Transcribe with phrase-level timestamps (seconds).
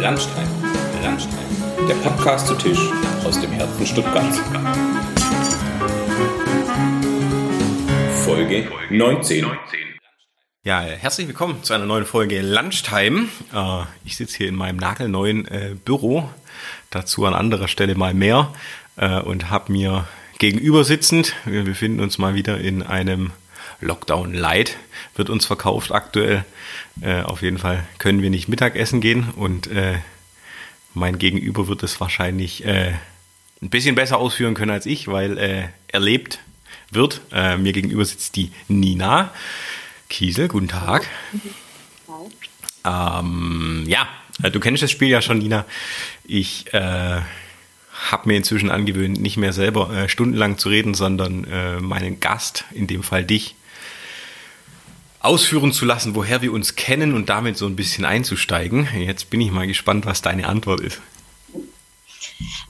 [0.00, 0.46] Landstein,
[1.02, 1.44] Landstein,
[1.88, 2.78] der Podcast zu Tisch
[3.24, 4.38] aus dem Herzen Stuttgarts.
[8.24, 9.44] Folge 19.
[10.62, 13.26] Ja, herzlich willkommen zu einer neuen Folge Lunchtime.
[13.52, 16.30] Äh, ich sitze hier in meinem nagelneuen äh, Büro,
[16.90, 18.54] dazu an anderer Stelle mal mehr
[18.96, 20.06] äh, und habe mir
[20.38, 23.32] gegenüber sitzend, wir befinden uns mal wieder in einem
[23.80, 24.76] Lockdown Light,
[25.14, 26.44] wird uns verkauft aktuell.
[27.24, 29.70] Auf jeden Fall können wir nicht Mittagessen gehen und
[30.94, 32.98] mein Gegenüber wird es wahrscheinlich ein
[33.60, 36.40] bisschen besser ausführen können als ich, weil er lebt
[36.90, 37.20] wird.
[37.30, 39.32] Mir gegenüber sitzt die Nina.
[40.08, 41.06] Kiesel, guten Tag.
[42.84, 44.08] Ähm, ja,
[44.42, 45.64] äh, du kennst das Spiel ja schon, Nina.
[46.24, 47.20] Ich äh,
[48.10, 52.64] habe mir inzwischen angewöhnt, nicht mehr selber äh, stundenlang zu reden, sondern äh, meinen Gast,
[52.72, 53.54] in dem Fall dich,
[55.20, 58.88] ausführen zu lassen, woher wir uns kennen und damit so ein bisschen einzusteigen.
[58.94, 61.00] Jetzt bin ich mal gespannt, was deine Antwort ist.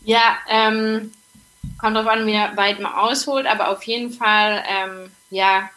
[0.04, 1.12] Ja, ähm,
[1.78, 5.68] kommt darauf an, wie weit man ausholt, aber auf jeden Fall, ähm, ja,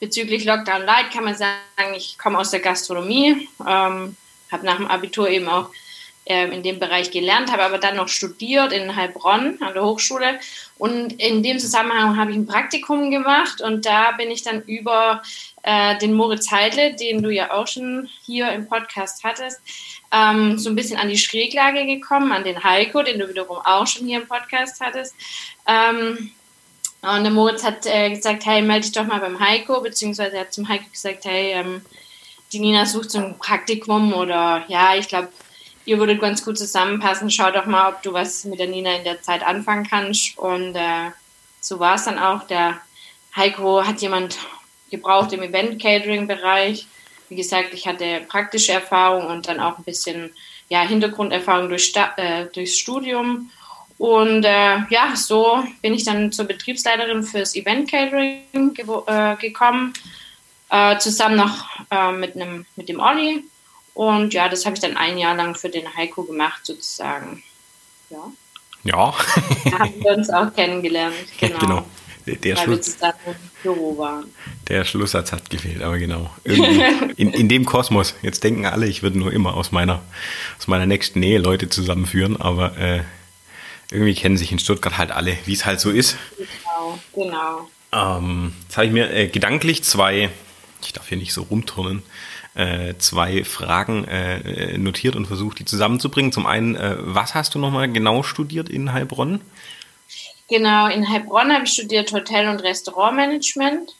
[0.00, 1.54] bezüglich Lockdown Light kann man sagen,
[1.96, 4.16] ich komme aus der Gastronomie, ähm,
[4.50, 5.70] habe nach dem Abitur eben auch
[6.26, 10.40] ähm, in dem Bereich gelernt, habe aber dann noch studiert in Heilbronn an der Hochschule
[10.76, 15.22] und in dem Zusammenhang habe ich ein Praktikum gemacht und da bin ich dann über
[15.62, 19.60] äh, den Moritz Heidle, den du ja auch schon hier im Podcast hattest,
[20.12, 23.86] ähm, so ein bisschen an die Schräglage gekommen, an den Heiko, den du wiederum auch
[23.86, 25.14] schon hier im Podcast hattest.
[25.66, 26.32] Ähm,
[27.02, 30.42] und der Moritz hat äh, gesagt, hey, melde dich doch mal beim Heiko, beziehungsweise er
[30.42, 31.82] hat zum Heiko gesagt, hey, ähm,
[32.52, 35.28] die Nina sucht so ein Praktikum oder ja, ich glaube,
[35.84, 37.30] ihr würdet ganz gut zusammenpassen.
[37.30, 40.38] Schau doch mal, ob du was mit der Nina in der Zeit anfangen kannst.
[40.38, 41.10] Und äh,
[41.60, 42.46] so war es dann auch.
[42.46, 42.80] Der
[43.34, 44.38] Heiko hat jemand
[44.92, 46.86] gebraucht im Event-Catering-Bereich.
[47.28, 50.30] Wie gesagt, ich hatte praktische Erfahrung und dann auch ein bisschen
[50.68, 53.50] ja, Hintergrunderfahrung durch, äh, durchs Studium.
[53.98, 59.92] Und äh, ja, so bin ich dann zur Betriebsleiterin fürs Event Catering ge äh, gekommen,
[60.70, 63.44] äh, zusammen noch äh, mit, einem, mit dem Olli.
[63.94, 67.42] Und ja, das habe ich dann ein Jahr lang für den Heiko gemacht, sozusagen.
[68.10, 68.32] Ja.
[68.84, 69.14] Ja.
[69.70, 71.14] da haben wir uns auch kennengelernt.
[71.38, 71.58] Genau.
[71.58, 71.84] genau.
[72.26, 72.96] Der, der Schluss,
[74.68, 76.30] Der Schlusssatz hat gefehlt, aber genau.
[76.44, 80.02] in, in dem Kosmos, jetzt denken alle, ich würde nur immer aus meiner,
[80.58, 83.00] aus meiner nächsten Nähe Leute zusammenführen, aber äh,
[83.90, 86.16] irgendwie kennen sich in Stuttgart halt alle, wie es halt so ist.
[86.38, 87.68] Genau, genau.
[87.92, 90.30] Ähm, jetzt habe ich mir äh, gedanklich zwei,
[90.82, 92.02] ich darf hier nicht so rumturnen,
[92.54, 96.32] äh, zwei Fragen äh, notiert und versucht, die zusammenzubringen.
[96.32, 99.40] Zum einen, äh, was hast du nochmal genau studiert in Heilbronn?
[100.52, 103.96] Genau, in Heilbronn habe ich studiert Hotel- und Restaurantmanagement.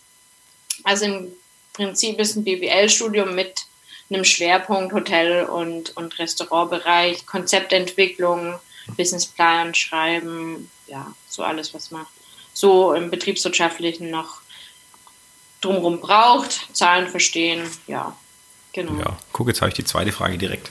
[0.84, 1.32] Also im
[1.72, 3.62] Prinzip ist ein BWL-Studium mit
[4.10, 8.60] einem Schwerpunkt Hotel- und, und Restaurantbereich, Konzeptentwicklung,
[8.98, 12.04] Businessplan schreiben, ja, so alles, was man
[12.52, 14.42] so im Betriebswirtschaftlichen noch
[15.62, 18.14] drumherum braucht, Zahlen verstehen, ja,
[18.74, 18.98] genau.
[18.98, 20.70] Ja, guck, jetzt habe ich die zweite Frage direkt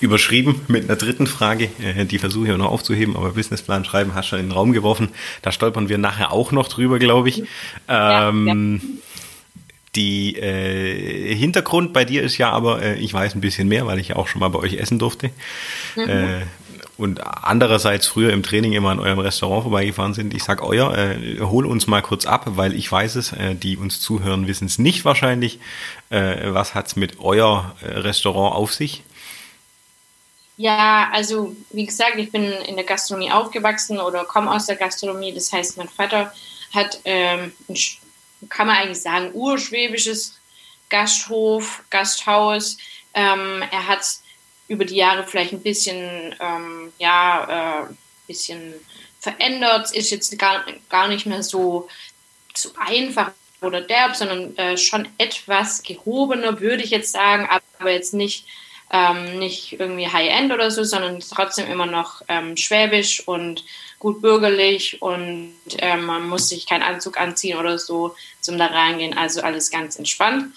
[0.00, 4.14] überschrieben mit einer dritten Frage, äh, die versuche ich auch noch aufzuheben, aber Businessplan schreiben
[4.14, 5.08] hast du schon in den Raum geworfen.
[5.42, 7.44] Da stolpern wir nachher auch noch drüber, glaube ich.
[7.88, 8.88] Ja, ähm, ja.
[9.96, 13.98] Die äh, Hintergrund bei dir ist ja aber, äh, ich weiß ein bisschen mehr, weil
[13.98, 15.30] ich ja auch schon mal bei euch essen durfte.
[15.96, 16.08] Mhm.
[16.08, 16.40] Äh,
[16.98, 20.32] und andererseits früher im Training immer an eurem Restaurant vorbeigefahren sind.
[20.34, 23.76] Ich sag euer, äh, hol uns mal kurz ab, weil ich weiß es, äh, die
[23.76, 25.58] uns zuhören, wissen es nicht wahrscheinlich.
[26.08, 29.02] Äh, was hat's mit euer äh, Restaurant auf sich?
[30.56, 35.34] Ja, also wie gesagt, ich bin in der Gastronomie aufgewachsen oder komme aus der Gastronomie.
[35.34, 36.32] Das heißt, mein Vater
[36.72, 37.52] hat, ähm,
[38.48, 40.38] kann man eigentlich sagen, urschwäbisches
[40.88, 42.78] Gasthof, Gasthaus.
[43.12, 44.04] Ähm, er hat
[44.68, 47.94] über die Jahre vielleicht ein bisschen, ähm, ja, äh,
[48.26, 48.74] bisschen
[49.20, 51.88] verändert, ist jetzt gar, gar nicht mehr so,
[52.54, 58.14] so einfach oder derb, sondern äh, schon etwas gehobener, würde ich jetzt sagen, aber jetzt
[58.14, 58.46] nicht,
[58.90, 63.64] ähm, nicht irgendwie High-End oder so, sondern trotzdem immer noch ähm, schwäbisch und
[63.98, 69.16] gut bürgerlich und äh, man muss sich keinen Anzug anziehen oder so zum da reingehen,
[69.16, 70.54] also alles ganz entspannt.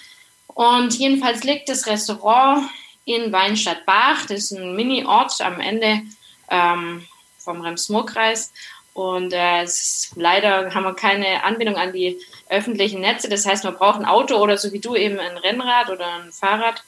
[0.47, 2.69] Und jedenfalls liegt das Restaurant
[3.05, 4.25] in Weinstadt-Bach.
[4.27, 6.01] Das ist ein Mini-Ort am Ende
[6.49, 8.51] ähm, vom Rems-Murr-Kreis.
[8.93, 13.29] Und äh, ist, leider haben wir keine Anbindung an die öffentlichen Netze.
[13.29, 16.31] Das heißt, man braucht ein Auto oder so wie du eben ein Rennrad oder ein
[16.31, 16.83] Fahrrad,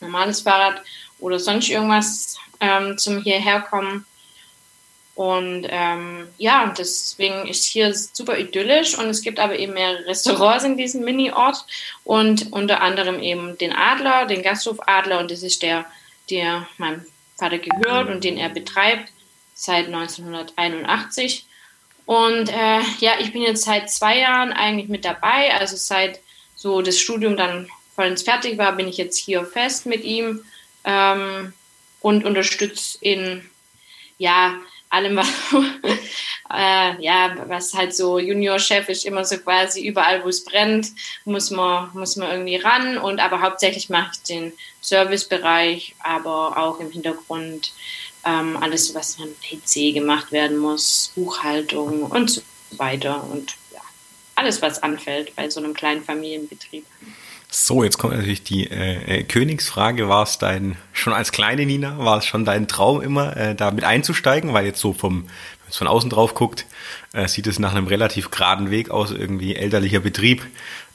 [0.00, 0.82] normales Fahrrad
[1.18, 4.06] oder sonst irgendwas ähm, zum hierher kommen.
[5.14, 10.64] Und ähm, ja, deswegen ist hier super idyllisch und es gibt aber eben mehrere Restaurants
[10.64, 11.66] in diesem Mini-Ort
[12.04, 15.84] und unter anderem eben den Adler, den Gasthof Adler und das ist der,
[16.30, 17.04] der meinem
[17.36, 19.12] Vater gehört und den er betreibt
[19.54, 21.44] seit 1981.
[22.06, 25.54] Und äh, ja, ich bin jetzt seit zwei Jahren eigentlich mit dabei.
[25.54, 26.20] Also seit
[26.56, 27.68] so das Studium dann
[28.00, 30.42] vollends fertig war, bin ich jetzt hier fest mit ihm
[30.84, 31.52] ähm,
[32.00, 33.44] und unterstütze in
[34.16, 34.54] ja
[34.88, 35.28] allem, was,
[36.50, 40.92] äh, ja, was halt so Juniorchef ist, immer so quasi überall, wo es brennt,
[41.26, 42.96] muss man, muss man irgendwie ran.
[42.96, 47.72] Und aber hauptsächlich mache ich den Servicebereich, aber auch im Hintergrund
[48.24, 52.42] ähm, alles, was an PC gemacht werden muss, Buchhaltung und so
[52.72, 53.22] weiter.
[53.30, 53.82] Und ja,
[54.36, 56.86] alles, was anfällt bei so einem kleinen Familienbetrieb.
[57.52, 60.08] So, jetzt kommt natürlich die äh, äh, Königsfrage.
[60.08, 63.72] War es dein, schon als kleine Nina, war es schon dein Traum immer, äh, da
[63.72, 64.52] mit einzusteigen?
[64.52, 65.28] Weil jetzt so vom, wenn
[65.64, 66.64] man von außen drauf guckt,
[67.12, 70.46] äh, sieht es nach einem relativ geraden Weg aus, irgendwie elterlicher Betrieb,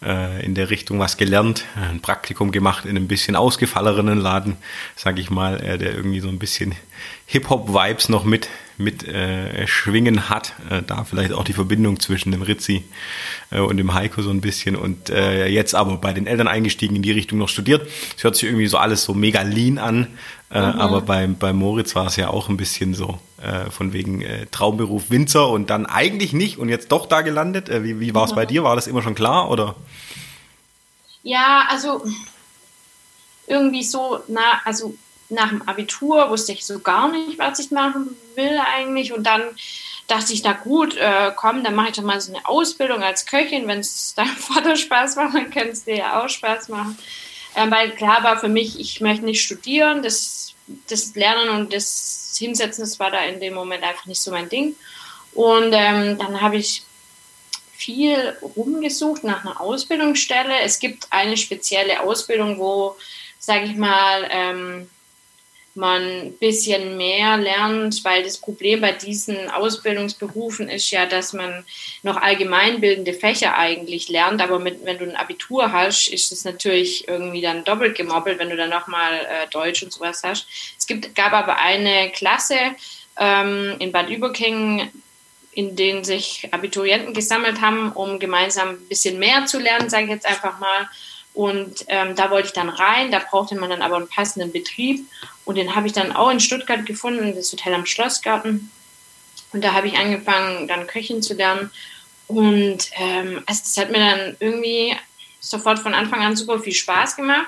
[0.02, 4.56] äh, in der Richtung was gelernt, äh, ein Praktikum gemacht in einem bisschen ausgefalleneren Laden,
[4.96, 6.74] sag ich mal, äh, der irgendwie so ein bisschen
[7.26, 10.54] Hip-Hop-Vibes noch mit, mit äh, schwingen hat.
[10.70, 12.84] Äh, da vielleicht auch die Verbindung zwischen dem Rizzi
[13.52, 14.76] äh, und dem Heiko so ein bisschen.
[14.76, 17.88] Und äh, jetzt aber bei den Eltern eingestiegen in die Richtung noch studiert.
[18.18, 20.08] Es hört sich irgendwie so alles so mega lean an.
[20.52, 20.80] Äh, mhm.
[20.80, 24.46] Aber bei, bei Moritz war es ja auch ein bisschen so äh, von wegen äh,
[24.48, 27.70] Traumberuf Winzer und dann eigentlich nicht und jetzt doch da gelandet.
[27.70, 28.36] Äh, wie wie war es mhm.
[28.36, 28.64] bei dir?
[28.64, 29.76] War das immer schon klar oder?
[31.24, 32.06] Ja, also
[33.48, 34.96] irgendwie so, na, also
[35.30, 39.14] nach dem Abitur wusste ich so gar nicht, was ich machen will eigentlich.
[39.14, 39.42] Und dann
[40.08, 43.26] dachte ich, na gut, äh, komm, dann mache ich doch mal so eine Ausbildung als
[43.26, 43.68] Köchin.
[43.68, 46.98] Wenn es deinem Vater Spaß macht, dann kann es dir ja auch Spaß machen.
[47.56, 50.04] Ähm, weil klar war für mich, ich möchte nicht studieren.
[50.04, 50.54] Das,
[50.90, 54.50] das Lernen und das Hinsetzen, das war da in dem Moment einfach nicht so mein
[54.50, 54.76] Ding.
[55.34, 56.84] Und ähm, dann habe ich
[57.74, 60.60] viel rumgesucht nach einer Ausbildungsstelle.
[60.62, 62.96] Es gibt eine spezielle Ausbildung, wo,
[63.40, 64.90] sage ich mal, ähm,
[65.76, 71.66] man ein bisschen mehr lernt, weil das Problem bei diesen Ausbildungsberufen ist ja, dass man
[72.04, 77.08] noch allgemeinbildende Fächer eigentlich lernt, aber mit, wenn du ein Abitur hast, ist es natürlich
[77.08, 80.48] irgendwie dann doppelt gemobbelt, wenn du dann nochmal äh, Deutsch und sowas hast.
[80.78, 82.58] Es gibt, gab aber eine Klasse
[83.20, 84.92] ähm, in Bad Überkingen,
[85.52, 90.10] in denen sich Abiturienten gesammelt haben, um gemeinsam ein bisschen mehr zu lernen, sage ich
[90.10, 90.90] jetzt einfach mal.
[91.34, 95.06] Und ähm, da wollte ich dann rein, da brauchte man dann aber einen passenden Betrieb.
[95.46, 98.72] Und den habe ich dann auch in Stuttgart gefunden, das Hotel am Schlossgarten.
[99.54, 101.72] Und da habe ich angefangen, dann Köchin zu lernen.
[102.28, 104.96] Und ähm, also das hat mir dann irgendwie
[105.40, 107.48] sofort von Anfang an super viel Spaß gemacht.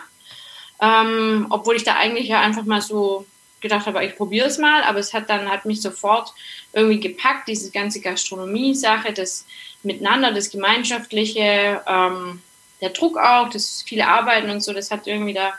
[0.80, 3.26] Ähm, obwohl ich da eigentlich ja einfach mal so
[3.60, 4.84] gedacht habe, ich probiere es mal.
[4.84, 6.34] Aber es hat dann hat mich sofort
[6.74, 9.46] irgendwie gepackt, diese ganze Gastronomie-Sache, das
[9.82, 11.82] Miteinander, das Gemeinschaftliche.
[11.88, 12.42] Ähm,
[12.82, 15.54] der Druck auch, das viele Arbeiten und so, das hat irgendwie da,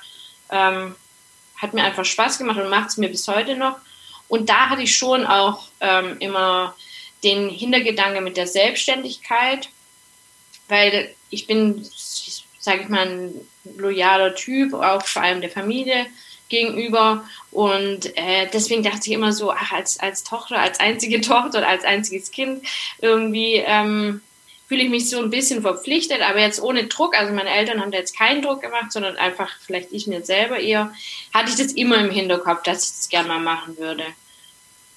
[0.50, 0.94] ähm,
[1.58, 3.76] hat mir einfach Spaß gemacht und macht es mir bis heute noch.
[4.28, 6.74] Und da hatte ich schon auch ähm, immer
[7.24, 9.68] den Hintergedanke mit der Selbstständigkeit,
[10.68, 11.84] weil ich bin,
[12.58, 13.34] sage ich mal, ein
[13.76, 16.06] loyaler Typ, auch vor allem der Familie
[16.48, 17.24] gegenüber.
[17.50, 21.84] Und äh, deswegen dachte ich immer so, ach, als, als Tochter, als einzige Tochter als
[21.84, 22.64] einziges Kind
[23.00, 24.20] irgendwie ähm,
[24.68, 27.16] fühle ich mich so ein bisschen verpflichtet, aber jetzt ohne Druck.
[27.16, 30.58] Also meine Eltern haben da jetzt keinen Druck gemacht, sondern einfach vielleicht ich mir selber
[30.58, 30.92] eher,
[31.32, 34.04] hatte ich das immer im Hinterkopf, dass ich das gerne mal machen würde.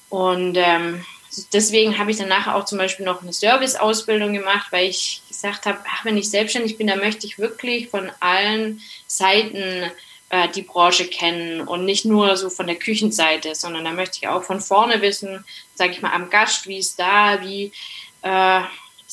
[0.10, 1.05] Und ähm,
[1.53, 5.79] deswegen habe ich danach auch zum Beispiel noch eine Serviceausbildung gemacht, weil ich gesagt habe,
[5.89, 9.89] ach, wenn ich selbstständig bin, dann möchte ich wirklich von allen Seiten
[10.29, 14.27] äh, die Branche kennen und nicht nur so von der Küchenseite, sondern da möchte ich
[14.27, 15.45] auch von vorne wissen,
[15.75, 17.72] sage ich mal, am Gast, wie ist da, wie
[18.22, 18.62] äh,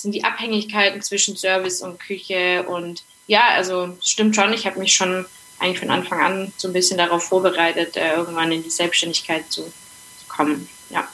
[0.03, 4.95] sind die Abhängigkeiten zwischen Service und Küche und ja, also stimmt schon, ich habe mich
[4.95, 5.27] schon
[5.59, 9.71] eigentlich von Anfang an so ein bisschen darauf vorbereitet, äh, irgendwann in die Selbstständigkeit zu
[10.29, 10.69] kommen.
[10.91, 11.07] Ja.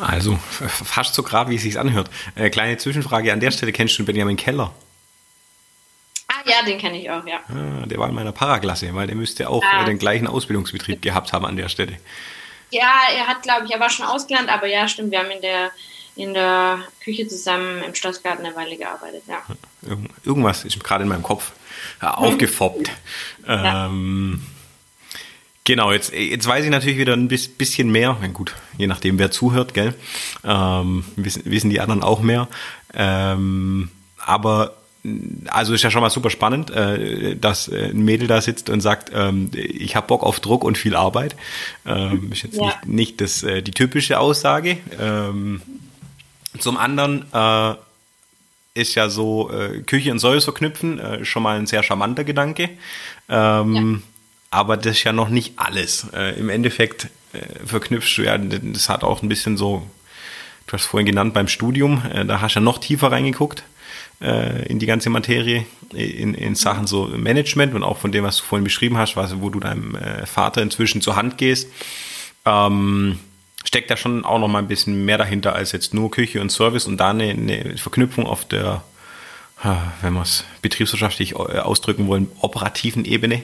[0.00, 0.38] Also
[0.68, 2.10] fast so gerade, wie es sich anhört.
[2.34, 4.72] Äh, kleine Zwischenfrage an der Stelle: Kennst du Benjamin Keller?
[6.28, 7.40] Ah ja, den kenne ich auch, ja.
[7.48, 9.84] Ah, der war in meiner Paraklasse, weil der müsste auch ah.
[9.84, 11.98] den gleichen Ausbildungsbetrieb gehabt haben an der Stelle.
[12.70, 15.42] Ja, er hat, glaube ich, er war schon ausgelernt, aber ja, stimmt, wir haben in
[15.42, 15.70] der
[16.14, 19.42] in der Küche zusammen im Schlossgarten eine Weile gearbeitet, ja.
[20.24, 21.52] Irgendwas ist gerade in meinem Kopf
[22.00, 22.90] äh, aufgefoppt.
[23.46, 23.86] Ja.
[23.86, 24.42] Ähm,
[25.64, 28.16] genau, jetzt, jetzt weiß ich natürlich wieder ein bisschen mehr.
[28.32, 29.94] Gut, je nachdem, wer zuhört, gell?
[30.44, 32.48] Ähm, wissen, wissen die anderen auch mehr.
[32.94, 34.76] Ähm, aber
[35.48, 38.80] also ist ja schon mal super spannend, äh, dass äh, ein Mädel da sitzt und
[38.80, 41.34] sagt, ähm, ich habe Bock auf Druck und viel Arbeit.
[41.84, 42.66] Ähm, ist jetzt ja.
[42.66, 44.76] nicht, nicht das, die typische Aussage.
[46.58, 47.74] Zum anderen äh,
[48.74, 52.70] ist ja so äh, Küche und Säules verknüpfen äh, schon mal ein sehr charmanter Gedanke.
[53.28, 54.08] Ähm, ja.
[54.50, 56.06] aber das ist ja noch nicht alles.
[56.14, 59.86] Äh, Im Endeffekt äh, verknüpfst du ja, das hat auch ein bisschen so,
[60.66, 63.64] du hast vorhin genannt beim Studium, äh, da hast du ja noch tiefer reingeguckt
[64.68, 68.44] in die ganze Materie, in, in Sachen so Management und auch von dem, was du
[68.44, 71.66] vorhin beschrieben hast, was, wo du deinem Vater inzwischen zur Hand gehst.
[72.44, 73.18] Ähm,
[73.64, 76.50] steckt da schon auch noch mal ein bisschen mehr dahinter als jetzt nur Küche und
[76.50, 78.82] Service und da eine, eine Verknüpfung auf der,
[80.00, 83.42] wenn wir es betriebswirtschaftlich äh, ausdrücken wollen, operativen Ebene,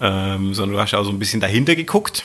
[0.00, 2.24] ähm, sondern du hast ja auch so ein bisschen dahinter geguckt.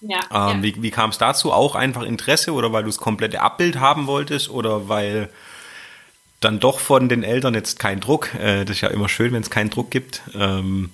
[0.00, 0.62] Ja, ähm, ja.
[0.62, 1.52] Wie, wie kam es dazu?
[1.52, 5.30] Auch einfach Interesse oder weil du das komplette Abbild haben wolltest oder weil
[6.40, 9.42] dann doch von den Eltern jetzt kein Druck, äh, das ist ja immer schön, wenn
[9.42, 10.90] es keinen Druck gibt, ähm,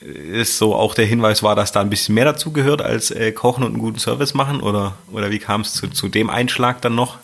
[0.00, 3.32] ist so auch der Hinweis war, dass da ein bisschen mehr dazu gehört als äh,
[3.32, 6.80] kochen und einen guten Service machen oder, oder wie kam es zu, zu dem Einschlag
[6.82, 7.18] dann noch?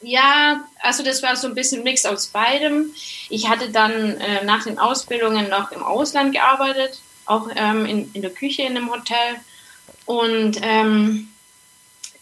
[0.00, 2.90] Ja, also das war so ein bisschen Mix aus beidem.
[3.28, 8.22] Ich hatte dann äh, nach den Ausbildungen noch im Ausland gearbeitet, auch ähm, in, in
[8.22, 9.36] der Küche in einem Hotel.
[10.04, 11.28] Und ähm,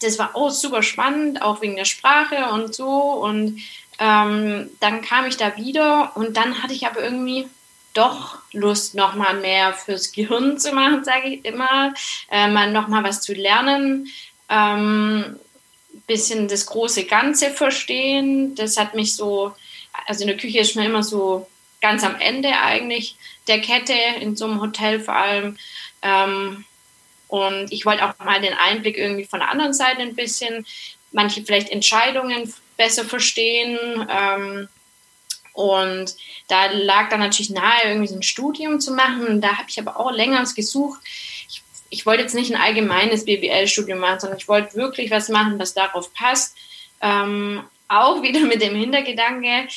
[0.01, 2.87] das war auch super spannend, auch wegen der Sprache und so.
[2.87, 3.59] Und
[3.97, 7.47] ähm, dann kam ich da wieder und dann hatte ich aber irgendwie
[7.93, 11.93] doch Lust, nochmal mehr fürs Gehirn zu machen, sage ich immer,
[12.29, 14.07] äh, mal nochmal was zu lernen,
[14.49, 15.39] ähm,
[16.07, 18.55] bisschen das große Ganze verstehen.
[18.55, 19.53] Das hat mich so,
[20.07, 21.47] also in der Küche ist man immer so
[21.81, 23.15] ganz am Ende eigentlich
[23.47, 25.57] der Kette, in so einem Hotel vor allem.
[26.01, 26.65] Ähm,
[27.27, 30.65] und ich wollte auch mal den Einblick irgendwie von der anderen Seite ein bisschen,
[31.11, 33.77] manche vielleicht Entscheidungen besser verstehen.
[34.09, 34.67] Ähm,
[35.53, 36.15] und
[36.47, 39.41] da lag dann natürlich nahe, irgendwie so ein Studium zu machen.
[39.41, 41.01] Da habe ich aber auch länger gesucht.
[41.49, 45.59] Ich, ich wollte jetzt nicht ein allgemeines BWL-Studium machen, sondern ich wollte wirklich was machen,
[45.59, 46.55] was darauf passt.
[47.01, 49.67] Ähm, auch wieder mit dem Hintergedanke,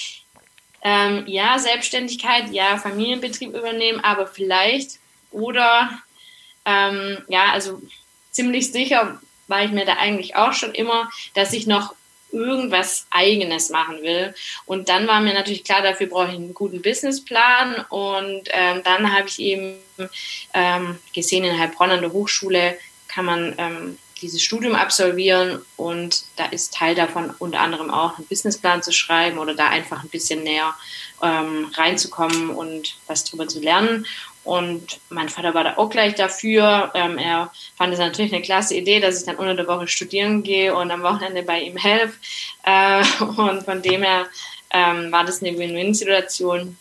[0.82, 4.98] ähm, ja, Selbstständigkeit, ja, Familienbetrieb übernehmen, aber vielleicht
[5.30, 5.90] oder,
[6.64, 7.82] ähm, ja, also
[8.30, 11.94] ziemlich sicher war ich mir da eigentlich auch schon immer, dass ich noch
[12.34, 14.34] irgendwas Eigenes machen will.
[14.66, 17.86] Und dann war mir natürlich klar, dafür brauche ich einen guten Businessplan.
[17.88, 19.76] Und ähm, dann habe ich eben
[20.52, 22.76] ähm, gesehen, in Heilbronn an der Hochschule
[23.08, 28.26] kann man ähm, dieses Studium absolvieren und da ist Teil davon unter anderem auch einen
[28.26, 30.74] Businessplan zu schreiben oder da einfach ein bisschen näher
[31.22, 34.06] ähm, reinzukommen und was drüber zu lernen.
[34.44, 36.90] Und mein Vater war da auch gleich dafür.
[36.94, 40.42] Ähm, er fand es natürlich eine klasse Idee, dass ich dann unter der Woche studieren
[40.42, 42.14] gehe und am Wochenende bei ihm helfe.
[42.62, 44.26] Äh, und von dem her
[44.70, 46.76] ähm, war das eine Win-Win-Situation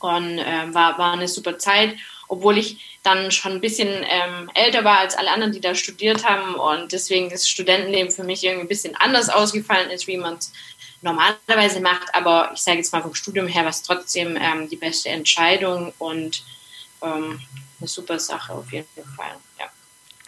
[0.00, 1.96] und äh, war, war eine super Zeit,
[2.28, 6.24] obwohl ich dann schon ein bisschen ähm, älter war als alle anderen, die da studiert
[6.24, 10.34] haben und deswegen das Studentenleben für mich irgendwie ein bisschen anders ausgefallen ist, wie man
[10.34, 10.52] es
[11.02, 12.14] normalerweise macht.
[12.14, 15.92] Aber ich sage jetzt mal vom Studium her, war es trotzdem ähm, die beste Entscheidung
[15.98, 16.42] und
[17.02, 17.40] ähm,
[17.78, 18.86] eine super Sache auf jeden
[19.16, 19.36] Fall.
[19.58, 19.66] Ja.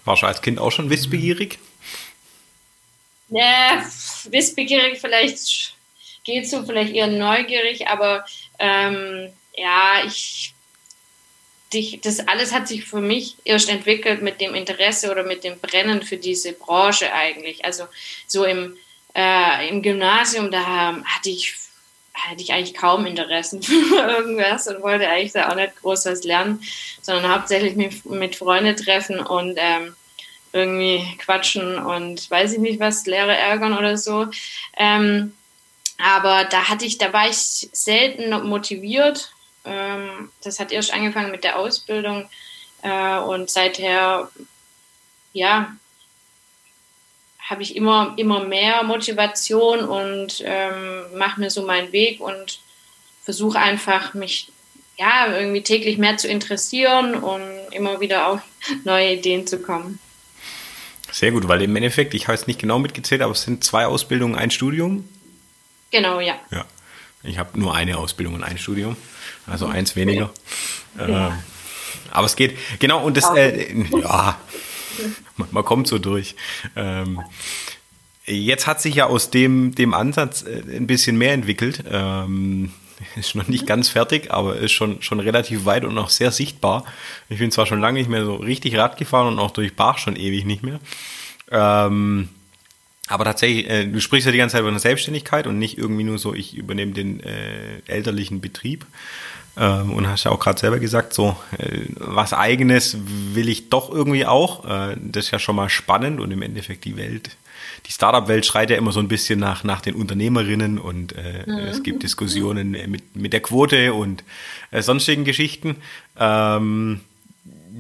[0.05, 1.59] Warst du als Kind auch schon wissbegierig?
[3.31, 3.85] Ja,
[4.31, 5.75] wissbegierig vielleicht
[6.25, 8.25] geht so, vielleicht eher neugierig, aber
[8.59, 10.55] ähm, ja, ich
[11.73, 15.59] dich, das alles hat sich für mich erst entwickelt mit dem Interesse oder mit dem
[15.59, 17.65] Brennen für diese Branche eigentlich.
[17.65, 17.85] Also
[18.27, 18.77] so im,
[19.15, 21.55] äh, im Gymnasium, da hatte ich
[22.19, 26.25] hatte ich eigentlich kaum Interessen für irgendwas und wollte eigentlich da auch nicht groß was
[26.25, 26.63] lernen,
[27.03, 29.95] sondern hauptsächlich mit, mit Freunden treffen und ähm,
[30.53, 34.27] irgendwie quatschen und weiß ich nicht was, Lehre ärgern oder so.
[34.77, 35.35] Ähm,
[35.99, 37.37] aber da hatte ich, da war ich
[37.73, 39.33] selten motiviert.
[39.65, 42.29] Ähm, das hat erst angefangen mit der Ausbildung
[42.83, 44.31] äh, und seither,
[45.33, 45.77] ja,
[47.49, 52.61] habe ich immer, immer mehr Motivation und ähm, mache mir so meinen Weg und
[53.25, 54.49] versuche einfach, mich
[54.99, 58.41] ja, irgendwie täglich mehr zu interessieren und immer wieder auf
[58.85, 59.99] neue Ideen zu kommen.
[61.11, 63.87] Sehr gut, weil im Endeffekt, ich habe es nicht genau mitgezählt, aber es sind zwei
[63.87, 65.09] Ausbildungen, ein Studium.
[65.91, 66.35] Genau, ja.
[66.51, 66.67] Ja.
[67.23, 68.97] Ich habe nur eine Ausbildung und ein Studium,
[69.47, 70.31] also eins weniger.
[70.99, 71.29] Ja.
[71.29, 71.33] Äh,
[72.11, 74.39] aber es geht, genau, und das, äh, ja,
[75.51, 76.35] man, kommt so durch.
[76.77, 77.21] Ähm,
[78.27, 81.85] jetzt hat sich ja aus dem, dem Ansatz äh, ein bisschen mehr entwickelt.
[81.91, 82.73] Ähm,
[83.17, 86.85] ist noch nicht ganz fertig, aber ist schon, schon relativ weit und auch sehr sichtbar.
[87.29, 89.99] Ich bin zwar schon lange nicht mehr so richtig Rad gefahren und auch durch Bach
[89.99, 90.81] schon ewig nicht mehr.
[91.51, 92.29] Ähm,
[93.09, 96.05] aber tatsächlich, äh, du sprichst ja die ganze Zeit über eine Selbstständigkeit und nicht irgendwie
[96.05, 98.87] nur so, ich übernehme den äh, elterlichen Betrieb.
[99.59, 102.97] Ähm, und hast ja auch gerade selber gesagt, so äh, was eigenes
[103.35, 104.65] will ich doch irgendwie auch.
[104.65, 107.37] Äh, das ist ja schon mal spannend und im Endeffekt die Welt,
[107.87, 111.59] die Startup-Welt schreit ja immer so ein bisschen nach, nach den Unternehmerinnen und äh, mhm.
[111.59, 114.23] es gibt Diskussionen mit, mit der Quote und
[114.71, 115.77] äh, sonstigen Geschichten.
[116.17, 117.01] Ähm,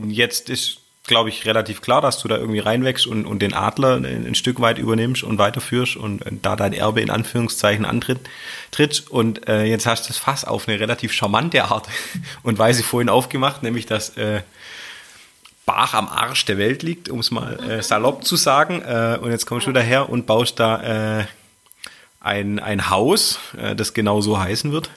[0.09, 3.97] jetzt ist glaube ich, relativ klar, dass du da irgendwie reinwächst und, und den Adler
[3.97, 8.21] ein, ein Stück weit übernimmst und weiterführst und, und da dein Erbe in Anführungszeichen antritt.
[8.71, 9.05] Tritt.
[9.09, 11.89] Und äh, jetzt hast du das Fass auf eine relativ charmante Art
[12.43, 14.43] und Weise vorhin aufgemacht, nämlich dass äh,
[15.67, 18.81] Bach am Arsch der Welt liegt, um es mal äh, salopp zu sagen.
[18.83, 21.25] Äh, und jetzt kommst du daher und baust da äh,
[22.21, 24.91] ein, ein Haus, äh, das genau so heißen wird.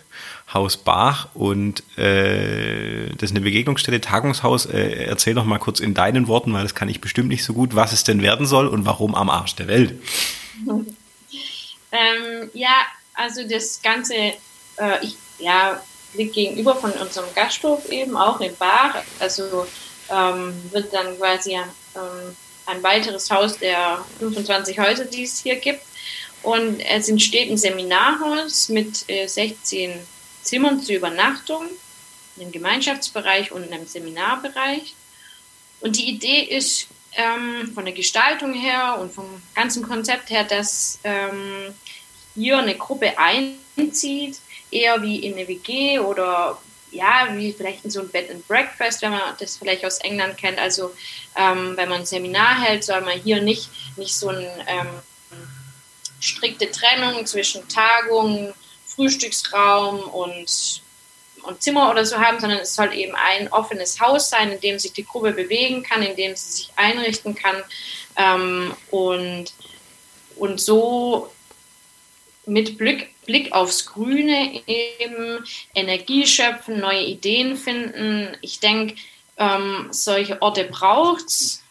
[0.54, 4.66] Haus Bach und äh, das ist eine Begegnungsstätte, Tagungshaus.
[4.66, 7.54] Äh, erzähl doch mal kurz in deinen Worten, weil das kann ich bestimmt nicht so
[7.54, 9.96] gut, was es denn werden soll und warum am Arsch der Welt.
[10.68, 12.76] ähm, ja,
[13.14, 14.34] also das Ganze, äh,
[15.02, 15.82] ich, ja,
[16.14, 18.96] liegt gegenüber von unserem Gasthof eben auch in Bach.
[19.20, 19.66] Also
[20.10, 25.82] ähm, wird dann quasi ähm, ein weiteres Haus der 25 Häuser, die es hier gibt.
[26.44, 29.92] Und es entsteht ein Seminarhaus mit äh, 16
[30.44, 31.66] Zimmern zur Übernachtung,
[32.40, 34.96] einem Gemeinschaftsbereich und einem Seminarbereich.
[35.82, 41.00] Und die Idee ist ähm, von der Gestaltung her und vom ganzen Konzept her, dass
[41.04, 41.74] ähm,
[42.36, 48.02] hier eine Gruppe einzieht, eher wie in eine WG oder ja, wie vielleicht in so
[48.02, 50.60] ein Bed and Breakfast, wenn man das vielleicht aus England kennt.
[50.60, 50.94] Also
[51.38, 54.90] ähm, wenn man ein Seminar hält, soll man hier nicht, nicht so eine ähm,
[56.20, 58.54] strikte Trennung zwischen Tagung,
[58.96, 60.82] Frühstücksraum und,
[61.44, 64.80] und Zimmer oder so haben, sondern es soll eben ein offenes Haus sein, in dem
[64.80, 67.64] sich die Gruppe bewegen kann, in dem sie sich einrichten kann
[68.18, 69.54] ähm, und,
[70.36, 71.32] und so
[72.46, 75.44] mit Blick, Blick aufs Grüne eben
[75.76, 78.36] Energie schöpfen, neue Ideen finden.
[78.42, 78.96] Ich denke,
[79.38, 81.64] ähm, solche Orte braucht es.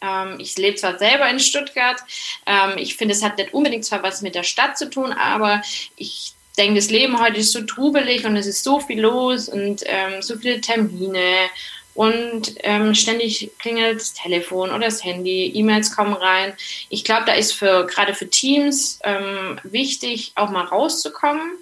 [0.00, 2.00] Ähm, ich lebe zwar selber in Stuttgart.
[2.46, 5.62] Ähm, ich finde, es hat nicht unbedingt zwar was mit der Stadt zu tun, aber
[5.96, 9.82] ich denke, das Leben heute ist so trubelig und es ist so viel los und
[9.86, 11.48] ähm, so viele Termine
[11.94, 16.52] und ähm, ständig klingelt das Telefon oder das Handy, E-Mails kommen rein.
[16.90, 21.52] Ich glaube, da ist für gerade für Teams ähm, wichtig, auch mal rauszukommen.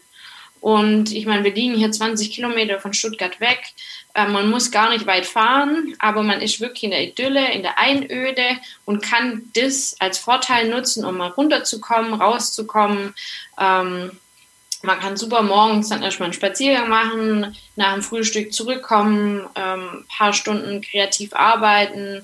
[0.60, 3.60] Und ich meine, wir liegen hier 20 Kilometer von Stuttgart weg.
[4.14, 7.62] Äh, man muss gar nicht weit fahren, aber man ist wirklich in der Idylle, in
[7.62, 13.14] der Einöde und kann das als Vorteil nutzen, um mal runterzukommen, rauszukommen.
[13.60, 14.10] Ähm,
[14.82, 20.32] man kann super morgens dann erstmal einen Spaziergang machen, nach dem Frühstück zurückkommen, ähm, paar
[20.32, 22.22] Stunden kreativ arbeiten.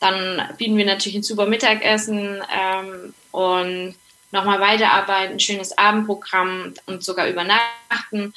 [0.00, 3.94] Dann bieten wir natürlich ein super Mittagessen ähm, und
[4.32, 8.34] nochmal weiterarbeiten, schönes Abendprogramm und sogar übernachten.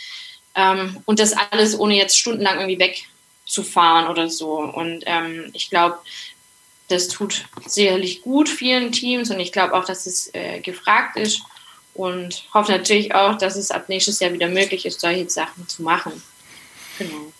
[0.56, 4.60] Ähm, und das alles ohne jetzt stundenlang irgendwie wegzufahren oder so.
[4.60, 5.98] Und ähm, ich glaube,
[6.88, 11.42] das tut sicherlich gut vielen Teams und ich glaube auch, dass es äh, gefragt ist
[11.98, 15.82] und hoffe natürlich auch, dass es ab nächstes Jahr wieder möglich ist, solche Sachen zu
[15.82, 16.22] machen.
[17.00, 17.34] Genau.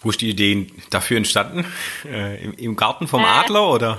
[0.00, 1.66] Wo ist die Idee dafür entstanden?
[2.04, 3.98] Äh, im, im, Garten vom äh, Adler oder?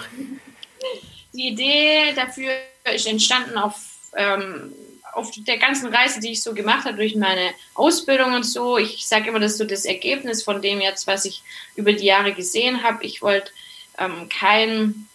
[1.34, 2.52] Die Idee dafür
[2.94, 3.76] ist entstanden auf,
[4.16, 4.72] ähm,
[5.14, 8.78] auf der ganzen Reise, die ich so gemacht habe durch meine Ausbildung und so.
[8.78, 11.42] Ich sage immer, das ist so das Ergebnis von dem jetzt, was ich
[11.76, 13.04] über die Jahre gesehen habe.
[13.04, 13.52] Ich wollte
[13.98, 15.08] ähm, kein,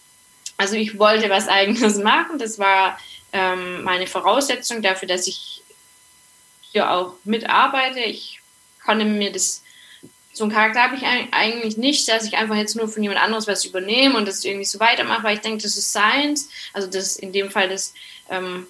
[0.57, 2.37] also ich wollte was Eigenes machen.
[2.37, 2.97] Das war
[3.35, 5.61] ähm, meine Voraussetzung dafür, dass ich
[6.71, 7.99] hier auch mitarbeite.
[7.99, 8.39] Ich
[8.83, 9.61] konnte mir das,
[10.31, 13.45] so einen Charakter habe ich eigentlich nicht, dass ich einfach jetzt nur von jemand anderes
[13.45, 16.49] was übernehme und das irgendwie so weitermache, weil ich denke, das ist Science.
[16.71, 17.93] Also das in dem Fall das,
[18.29, 18.67] ähm,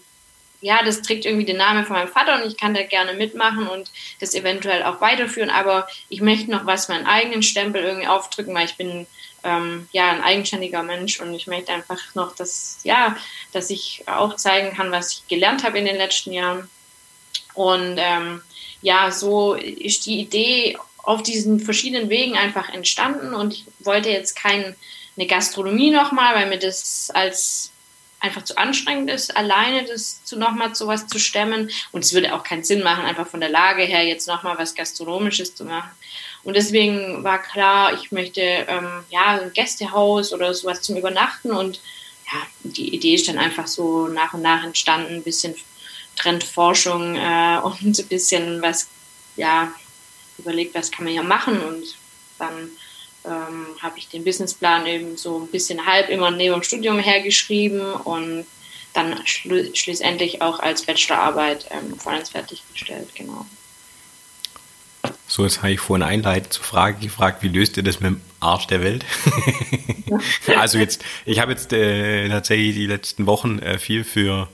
[0.62, 3.68] ja, das trägt irgendwie den Namen von meinem Vater und ich kann da gerne mitmachen
[3.68, 8.56] und das eventuell auch weiterführen, aber ich möchte noch was meinen eigenen Stempel irgendwie aufdrücken,
[8.56, 9.06] weil ich bin
[9.46, 13.16] ähm, ja ein eigenständiger Mensch und ich möchte einfach noch, dass ja,
[13.54, 16.70] dass ich auch zeigen kann, was ich gelernt habe in den letzten Jahren.
[17.54, 18.42] Und ähm,
[18.82, 24.36] ja, so ist die Idee auf diesen verschiedenen Wegen einfach entstanden und ich wollte jetzt
[24.36, 24.76] keine
[25.28, 27.72] Gastronomie nochmal, weil mir das als
[28.26, 31.70] einfach zu anstrengend ist, alleine das zu nochmal zu was zu stemmen.
[31.92, 34.74] Und es würde auch keinen Sinn machen, einfach von der Lage her jetzt nochmal was
[34.74, 35.92] Gastronomisches zu machen.
[36.46, 41.52] Und deswegen war klar, ich möchte ähm, ja ein Gästehaus oder sowas zum Übernachten.
[41.52, 41.82] Und
[42.32, 45.56] ja, die Idee ist dann einfach so nach und nach entstanden, ein bisschen
[46.16, 48.88] Trendforschung äh, und ein bisschen was,
[49.36, 49.74] ja,
[50.38, 51.60] überlegt, was kann man hier machen.
[51.62, 51.84] Und
[52.38, 52.70] dann
[53.26, 57.92] ähm, habe ich den Businessplan eben so ein bisschen halb immer neben dem Studium hergeschrieben
[57.92, 58.46] und
[58.94, 63.48] dann schlu schlussendlich auch als Bachelorarbeit ähm, vollends fertiggestellt, genau.
[65.36, 68.22] So, jetzt habe ich vorhin einleitend zur Frage gefragt, wie löst ihr das mit dem
[68.40, 69.04] Arsch der Welt?
[70.58, 74.48] also jetzt, ich habe jetzt äh, tatsächlich die letzten Wochen äh, viel für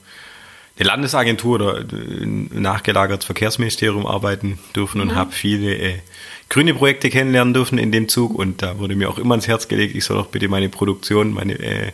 [0.79, 5.15] eine Landesagentur oder äh, nachgelagert Verkehrsministerium arbeiten dürfen und mhm.
[5.15, 5.99] habe viele äh,
[6.49, 9.67] grüne Projekte kennenlernen dürfen in dem Zug und da wurde mir auch immer ans Herz
[9.67, 11.91] gelegt, ich soll doch bitte meine Produktion, meine äh,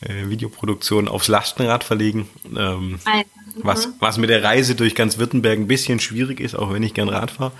[0.00, 2.28] äh, Videoproduktion aufs Lastenrad verlegen.
[2.46, 2.98] Ähm.
[3.62, 6.94] Was, was mit der Reise durch ganz Württemberg ein bisschen schwierig ist, auch wenn ich
[6.94, 7.52] gern Rad fahre.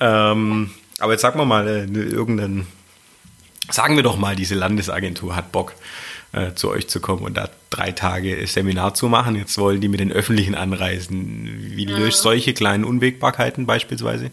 [0.00, 2.66] Ähm, aber jetzt sagen wir mal, äh, irgendeinen,
[3.70, 5.74] sagen wir doch mal, diese Landesagentur hat Bock
[6.32, 9.36] äh, zu euch zu kommen und da drei Tage Seminar zu machen.
[9.36, 11.70] Jetzt wollen die mit den öffentlichen anreisen.
[11.70, 14.30] Wie löst solche kleinen Unwägbarkeiten beispielsweise?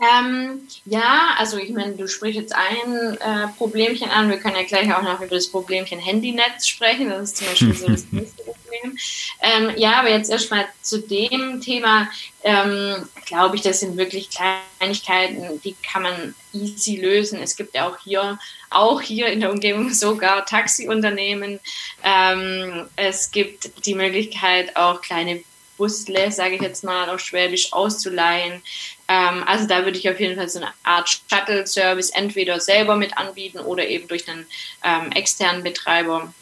[0.00, 4.28] Ähm, ja, also ich meine, du sprichst jetzt ein äh, Problemchen an.
[4.28, 7.10] Wir können ja gleich auch noch über das Problemchen Handynetz sprechen.
[7.10, 8.98] Das ist zum Beispiel so das nächste Problem.
[9.40, 12.08] Ähm, ja, aber jetzt erstmal zu dem Thema.
[12.42, 17.40] Ähm, Glaube ich, das sind wirklich Kleinigkeiten, die kann man easy lösen.
[17.40, 21.60] Es gibt ja auch hier, auch hier in der Umgebung sogar Taxiunternehmen.
[22.02, 25.42] Ähm, es gibt die Möglichkeit, auch kleine
[25.76, 28.62] Busle, sage ich jetzt mal auf Schwäbisch, auszuleihen.
[29.08, 33.16] Ähm, also da würde ich auf jeden Fall so eine Art Shuttle-Service entweder selber mit
[33.18, 34.46] anbieten oder eben durch einen
[34.82, 36.32] ähm, externen Betreiber.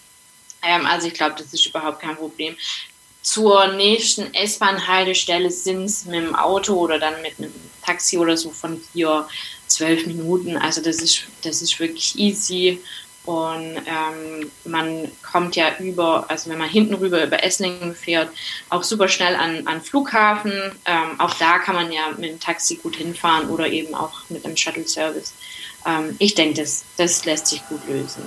[0.62, 2.56] Ähm, also ich glaube, das ist überhaupt kein Problem.
[3.22, 7.52] Zur nächsten S-Bahn-Haltestelle sind es mit dem Auto oder dann mit einem
[7.84, 9.28] Taxi oder so von hier
[9.66, 10.56] zwölf Minuten.
[10.56, 12.80] Also das ist, das ist wirklich easy.
[13.24, 18.30] Und ähm, man kommt ja über, also wenn man hinten rüber über Esslingen fährt,
[18.68, 20.52] auch super schnell an, an Flughafen.
[20.84, 24.44] Ähm, auch da kann man ja mit dem Taxi gut hinfahren oder eben auch mit
[24.44, 25.34] einem Shuttle-Service.
[25.86, 28.24] Ähm, ich denke, das, das lässt sich gut lösen.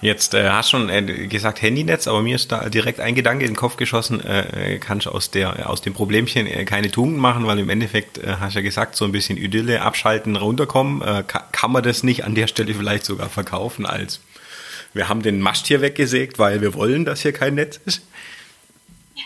[0.00, 3.52] Jetzt äh, hast schon äh, gesagt Handynetz, aber mir ist da direkt ein Gedanke in
[3.52, 5.30] den Kopf geschossen, äh, äh kannst aus,
[5.64, 8.96] aus dem Problemchen äh, keine Tugend machen, weil im Endeffekt, äh, hast du ja gesagt,
[8.96, 11.00] so ein bisschen Idylle, abschalten, runterkommen.
[11.00, 14.20] Äh, kann, kann man das nicht an der Stelle vielleicht sogar verkaufen als
[14.94, 18.02] wir haben den Mast hier weggesägt, weil wir wollen, dass hier kein Netz ist?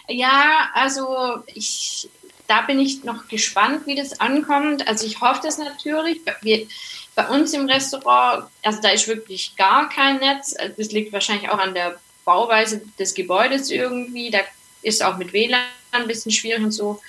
[0.08, 2.08] Ja, also ich,
[2.48, 4.88] da bin ich noch gespannt, wie das ankommt.
[4.88, 6.20] Also ich hoffe das natürlich.
[6.40, 6.66] Wir,
[7.14, 10.54] bei uns im Restaurant, also da ist wirklich gar kein Netz.
[10.76, 14.30] Das liegt wahrscheinlich auch an der Bauweise des Gebäudes irgendwie.
[14.30, 14.40] Da
[14.82, 15.60] ist auch mit WLAN
[15.92, 17.00] ein bisschen schwierig und so.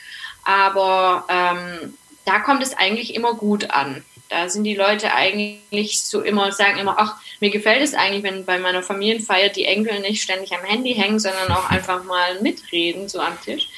[0.44, 1.94] Aber ähm,
[2.26, 4.04] da kommt es eigentlich immer gut an.
[4.28, 8.46] Da sind die Leute eigentlich so immer, sagen immer, ach, mir gefällt es eigentlich, wenn
[8.46, 13.10] bei meiner Familienfeier die Enkel nicht ständig am Handy hängen, sondern auch einfach mal mitreden,
[13.10, 13.70] so am Tisch.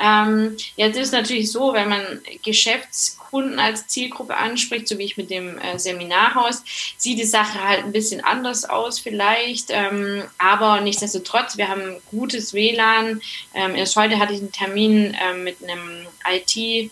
[0.00, 5.16] Ähm, jetzt ist es natürlich so, wenn man Geschäftskunden als Zielgruppe anspricht, so wie ich
[5.16, 6.62] mit dem äh, Seminarhaus,
[6.96, 9.66] sieht die Sache halt ein bisschen anders aus vielleicht.
[9.70, 13.20] Ähm, aber nichtsdestotrotz, wir haben gutes WLAN.
[13.54, 16.90] Ähm, erst heute hatte ich einen Termin ähm, mit einem IT-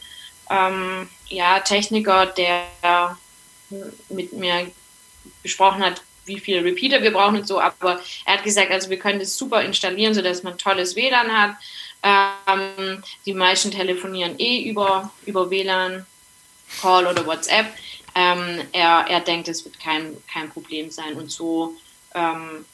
[0.51, 2.65] ähm, ja, Techniker, der
[4.09, 4.71] mit mir
[5.43, 8.99] besprochen hat, wie viele Repeater wir brauchen und so, aber er hat gesagt, also wir
[8.99, 11.57] können das super installieren, sodass man tolles WLAN hat
[12.03, 16.07] ähm, die meisten telefonieren eh über, über WLAN,
[16.81, 17.67] Call oder WhatsApp.
[18.15, 21.75] Ähm, er, er denkt, es wird kein, kein Problem sein und so
[22.15, 22.65] ähm,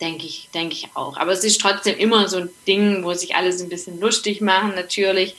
[0.00, 1.16] denke ich, denke ich auch.
[1.16, 4.40] Aber es ist trotzdem immer so ein Ding, wo sich alle so ein bisschen lustig
[4.40, 5.36] machen, natürlich.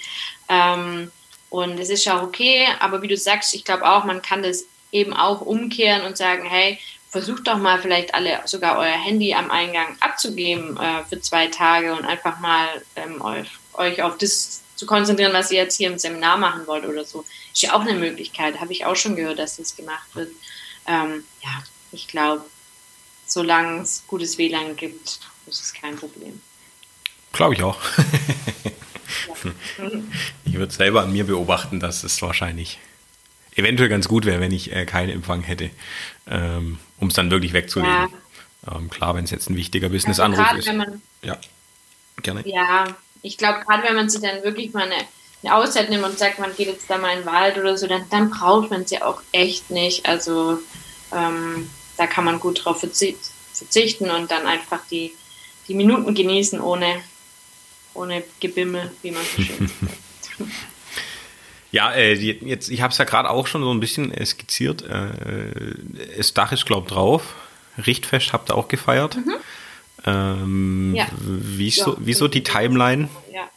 [0.50, 1.12] Ähm,
[1.50, 4.66] und es ist ja okay, aber wie du sagst, ich glaube auch, man kann das
[4.92, 6.80] eben auch umkehren und sagen, hey,
[7.16, 11.96] versucht doch mal vielleicht alle sogar euer Handy am Eingang abzugeben äh, für zwei Tage
[11.96, 15.98] und einfach mal ähm, euch, euch auf das zu konzentrieren, was ihr jetzt hier im
[15.98, 17.24] Seminar machen wollt oder so.
[17.54, 18.60] Ist ja auch eine Möglichkeit.
[18.60, 20.30] Habe ich auch schon gehört, dass das gemacht wird.
[20.88, 22.44] Ähm, ja, ich glaube,
[23.26, 26.42] solange es gutes WLAN gibt, ist es kein Problem.
[27.32, 27.80] Glaube ich auch.
[30.44, 32.78] ich würde selber an mir beobachten, dass es wahrscheinlich
[33.56, 35.70] eventuell ganz gut wäre, wenn ich äh, keinen Empfang hätte,
[36.28, 38.10] ähm, um es dann wirklich wegzulegen.
[38.66, 38.76] Ja.
[38.76, 40.74] Ähm, klar, wenn es jetzt ein wichtiger Business-Anruf also ist.
[40.74, 41.38] Man, ja,
[42.22, 42.42] gerne.
[42.48, 42.86] Ja,
[43.22, 45.06] ich glaube, gerade wenn man sich dann wirklich mal eine,
[45.44, 47.88] eine Auszeit nimmt und sagt, man geht jetzt da mal in den Wald oder so,
[47.88, 50.06] dann, dann braucht man es ja auch echt nicht.
[50.06, 50.60] Also
[51.12, 55.14] ähm, da kann man gut drauf verzichten und dann einfach die,
[55.68, 57.02] die Minuten genießen ohne,
[57.94, 59.68] ohne Gebimmel, wie man so schön
[60.22, 60.50] sagt.
[61.76, 64.84] Ja, äh, jetzt, ich habe es ja gerade auch schon so ein bisschen äh, skizziert.
[64.84, 65.76] Äh,
[66.16, 67.36] das Dach ist, glaube ich, drauf.
[67.86, 69.18] Richtfest habt ihr auch gefeiert.
[69.18, 69.36] Mhm.
[70.06, 71.06] Ähm, ja.
[71.20, 71.98] Wieso, ja.
[72.00, 73.10] wieso die Timeline?
[73.30, 73.50] Ja.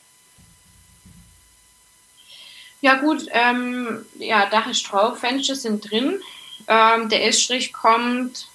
[2.80, 6.20] Ja gut, ähm, ja, Dach ist drauf, Fenster sind drin.
[6.66, 8.48] Ähm, der Estrich kommt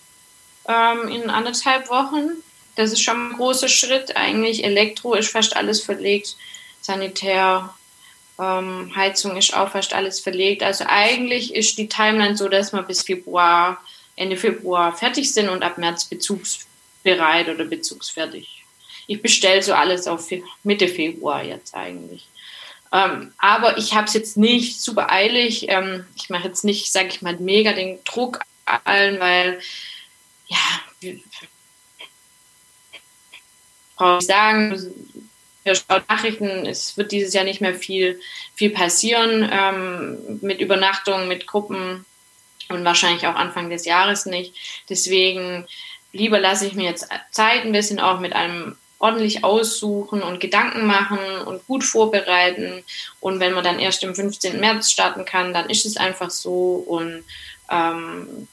[0.68, 2.32] ähm, in anderthalb Wochen.
[2.76, 4.18] Das ist schon ein großer Schritt.
[4.18, 6.36] Eigentlich Elektro ist fast alles verlegt.
[6.82, 7.74] Sanitär,
[8.40, 10.64] ähm, Heizung ist auch fast alles verlegt.
[10.64, 13.84] Also eigentlich ist die Timeline so, dass wir bis Februar,
[14.16, 18.64] Ende Februar fertig sind und ab März bezugsbereit oder bezugsfertig.
[19.08, 20.30] Ich bestelle so alles auf
[20.64, 22.26] Mitte Februar jetzt eigentlich.
[22.92, 25.68] Ähm, aber ich habe es jetzt nicht super eilig.
[25.70, 29.60] Ähm, ich mache jetzt nicht, sage ich mal, mega den Druck allen, weil
[30.48, 31.14] ja,
[33.96, 34.80] brauche ich sagen,
[35.64, 38.20] für Nachrichten, es wird dieses Jahr nicht mehr viel,
[38.56, 42.06] viel passieren ähm, mit Übernachtungen, mit Gruppen
[42.70, 44.54] und wahrscheinlich auch Anfang des Jahres nicht.
[44.90, 45.66] Deswegen
[46.12, 50.86] lieber lasse ich mir jetzt Zeit ein bisschen auch mit einem ordentlich aussuchen und Gedanken
[50.86, 52.84] machen und gut vorbereiten.
[53.20, 54.62] Und wenn man dann erst im 15.
[54.62, 56.76] März starten kann, dann ist es einfach so.
[56.88, 57.26] Und
[57.70, 58.48] ähm,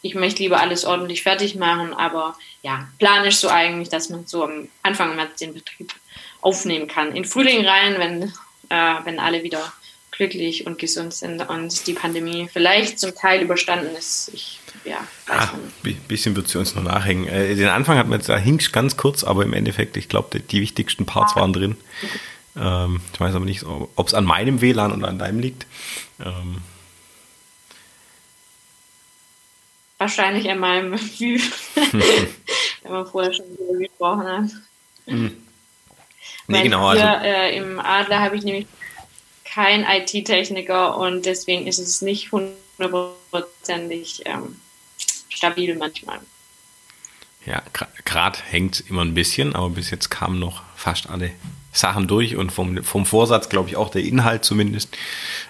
[0.00, 1.94] ich möchte lieber alles ordentlich fertig machen.
[1.94, 5.92] Aber ja, Plan ist so eigentlich, dass man so am Anfang März den Betrieb
[6.42, 7.16] aufnehmen kann.
[7.16, 8.22] In Frühling rein, wenn,
[8.68, 9.72] äh, wenn alle wieder
[10.10, 14.30] glücklich und gesund sind und die Pandemie vielleicht zum Teil überstanden ist.
[14.34, 17.26] Ich, ja, weiß ah, Ein bisschen wird sie uns noch nachhängen.
[17.28, 20.38] Äh, den Anfang hat man jetzt, da hing ganz kurz, aber im Endeffekt, ich glaube,
[20.38, 21.76] die, die, wichtigsten Parts waren drin.
[22.56, 25.66] Ähm, ich weiß aber nicht, ob es an meinem WLAN oder an deinem liegt.
[26.20, 26.58] Ähm.
[29.96, 30.92] Wahrscheinlich an meinem
[32.82, 33.46] wenn man vorher schon
[33.78, 34.50] gesprochen hat.
[35.06, 35.41] Mhm.
[36.52, 36.86] Nee, genau.
[36.88, 38.66] Also, äh, Im Adler habe ich nämlich
[39.44, 44.56] kein IT-Techniker und deswegen ist es nicht hundertprozentig ähm,
[45.28, 46.20] stabil manchmal.
[47.44, 47.62] Ja,
[48.04, 51.32] gerade hängt immer ein bisschen, aber bis jetzt kamen noch fast alle
[51.72, 54.96] Sachen durch und vom, vom Vorsatz, glaube ich, auch der Inhalt zumindest.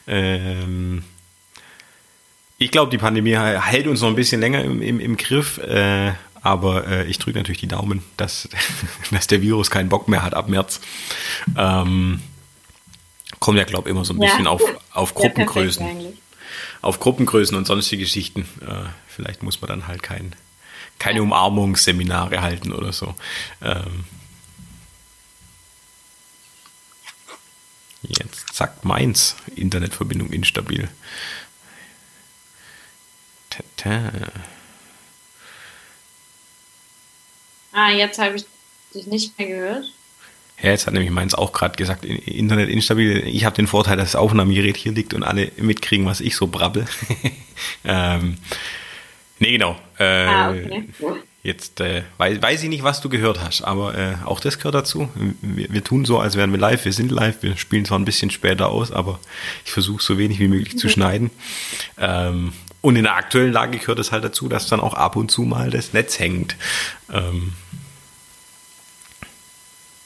[0.06, 1.04] Ähm,
[2.58, 6.12] ich glaube, die Pandemie hält uns noch ein bisschen länger im, im, im Griff, äh,
[6.42, 8.48] aber äh, ich drücke natürlich die Daumen, dass,
[9.10, 10.80] dass der Virus keinen Bock mehr hat ab März.
[11.56, 12.20] Ähm,
[13.38, 14.50] kommt ja, glaube ich, immer so ein bisschen ja.
[14.50, 15.86] auf, auf Gruppengrößen.
[15.86, 16.12] Ja,
[16.82, 18.42] auf Gruppengrößen und sonstige Geschichten.
[18.60, 20.34] Äh, vielleicht muss man dann halt kein,
[20.98, 21.22] keine.
[21.22, 23.14] Umarmungsseminare halten oder so.
[23.62, 24.04] Ähm,
[28.02, 29.36] jetzt zack, meins.
[29.54, 30.88] Internetverbindung instabil.
[33.48, 34.10] Tata.
[37.72, 38.44] Ah, jetzt habe ich
[38.94, 39.84] dich nicht mehr gehört.
[40.62, 43.26] Ja, jetzt hat nämlich meins auch gerade gesagt, Internet instabil.
[43.26, 46.46] Ich habe den Vorteil, dass das Aufnahmegerät hier liegt und alle mitkriegen, was ich so
[46.46, 46.86] brabbel.
[47.84, 48.38] ähm,
[49.40, 49.76] nee, genau.
[49.98, 50.84] Äh, ah, okay.
[51.42, 54.76] Jetzt äh, weiß, weiß ich nicht, was du gehört hast, aber äh, auch das gehört
[54.76, 55.08] dazu.
[55.40, 56.84] Wir, wir, tun so, als wären wir live.
[56.84, 57.42] Wir sind live.
[57.42, 59.18] Wir spielen zwar ein bisschen später aus, aber
[59.64, 61.32] ich versuche so wenig wie möglich zu schneiden.
[61.98, 65.30] Ähm, und in der aktuellen Lage gehört es halt dazu, dass dann auch ab und
[65.30, 66.56] zu mal das Netz hängt.
[67.10, 67.54] Ähm,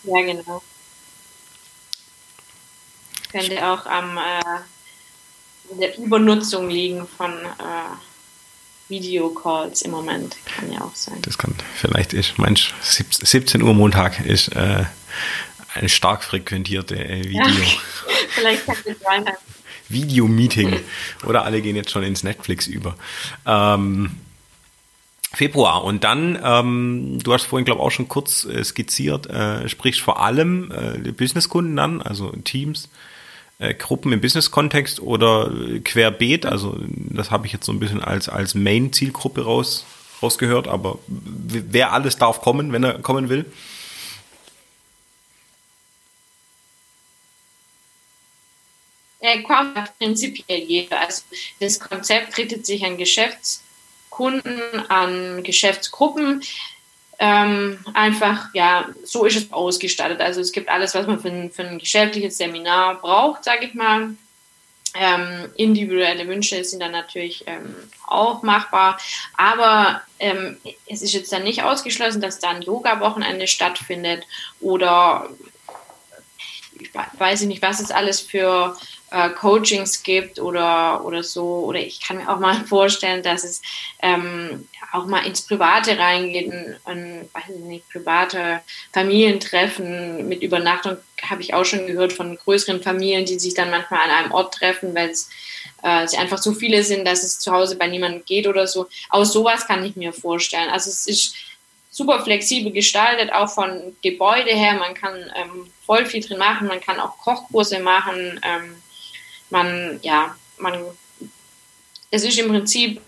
[0.04, 0.62] ja, genau.
[3.32, 10.36] Könnte auch am äh, der Übernutzung liegen von äh, Videocalls im Moment.
[10.44, 11.20] Kann ja auch sein.
[11.22, 14.84] Das kann vielleicht ist, Mensch, 17 Uhr Montag ist äh,
[15.74, 17.40] eine stark frequentierte äh, Video.
[17.40, 17.66] Ja,
[18.28, 19.24] vielleicht kann es sein.
[19.88, 20.76] Video-Meeting.
[21.26, 22.96] Oder alle gehen jetzt schon ins Netflix über.
[23.46, 24.10] Ähm,
[25.32, 25.84] Februar.
[25.84, 30.00] Und dann, ähm, du hast vorhin, glaube ich, auch schon kurz äh, skizziert, äh, sprichst
[30.00, 32.88] vor allem äh, Businesskunden an, also Teams,
[33.58, 35.50] äh, Gruppen im Business-Kontext oder
[35.84, 36.46] querbeet.
[36.46, 39.84] Also das habe ich jetzt so ein bisschen als, als Main-Zielgruppe raus,
[40.22, 40.68] rausgehört.
[40.68, 43.44] Aber wer alles darf kommen, wenn er kommen will?
[49.26, 51.00] Er kommt prinzipiell jeder.
[51.00, 51.22] Also
[51.58, 53.62] das Konzept richtet sich an Geschäfts-
[54.08, 56.42] Kunden, an Geschäftsgruppen.
[57.18, 60.20] Ähm, einfach, ja, so ist es ausgestattet.
[60.20, 63.74] Also es gibt alles, was man für ein, für ein geschäftliches Seminar braucht, sage ich
[63.74, 64.14] mal.
[64.94, 67.74] Ähm, individuelle Wünsche sind dann natürlich ähm,
[68.06, 68.98] auch machbar,
[69.36, 74.24] aber ähm, es ist jetzt dann nicht ausgeschlossen, dass da ein Yoga-Wochenende stattfindet
[74.60, 75.28] oder
[76.78, 78.76] ich weiß nicht, was es alles für
[79.10, 81.64] äh, Coachings gibt oder, oder so.
[81.66, 83.62] Oder ich kann mir auch mal vorstellen, dass es
[84.02, 86.52] ähm, auch mal ins Private reingeht,
[86.84, 88.60] ein, weiß ich nicht, private
[88.92, 94.00] Familientreffen mit Übernachtung habe ich auch schon gehört von größeren Familien, die sich dann manchmal
[94.00, 95.30] an einem Ort treffen, weil es
[95.82, 98.86] äh, sie einfach so viele sind, dass es zu Hause bei niemandem geht oder so.
[99.08, 100.70] Aus sowas kann ich mir vorstellen.
[100.70, 101.34] Also es ist
[101.90, 104.74] super flexibel gestaltet, auch von Gebäude her.
[104.74, 108.40] Man kann ähm, voll viel drin machen, man kann auch Kochkurse machen.
[108.42, 108.76] Ähm,
[109.50, 110.84] man, ja, man,
[112.10, 113.00] es ist im Prinzip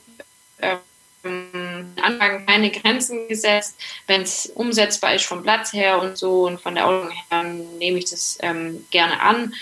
[0.61, 3.77] ähm, Anlagen keine Grenzen gesetzt.
[4.07, 7.98] Wenn es umsetzbar ist vom Platz her und so und von der Ordnung her, nehme
[7.98, 9.55] ich das ähm, gerne an.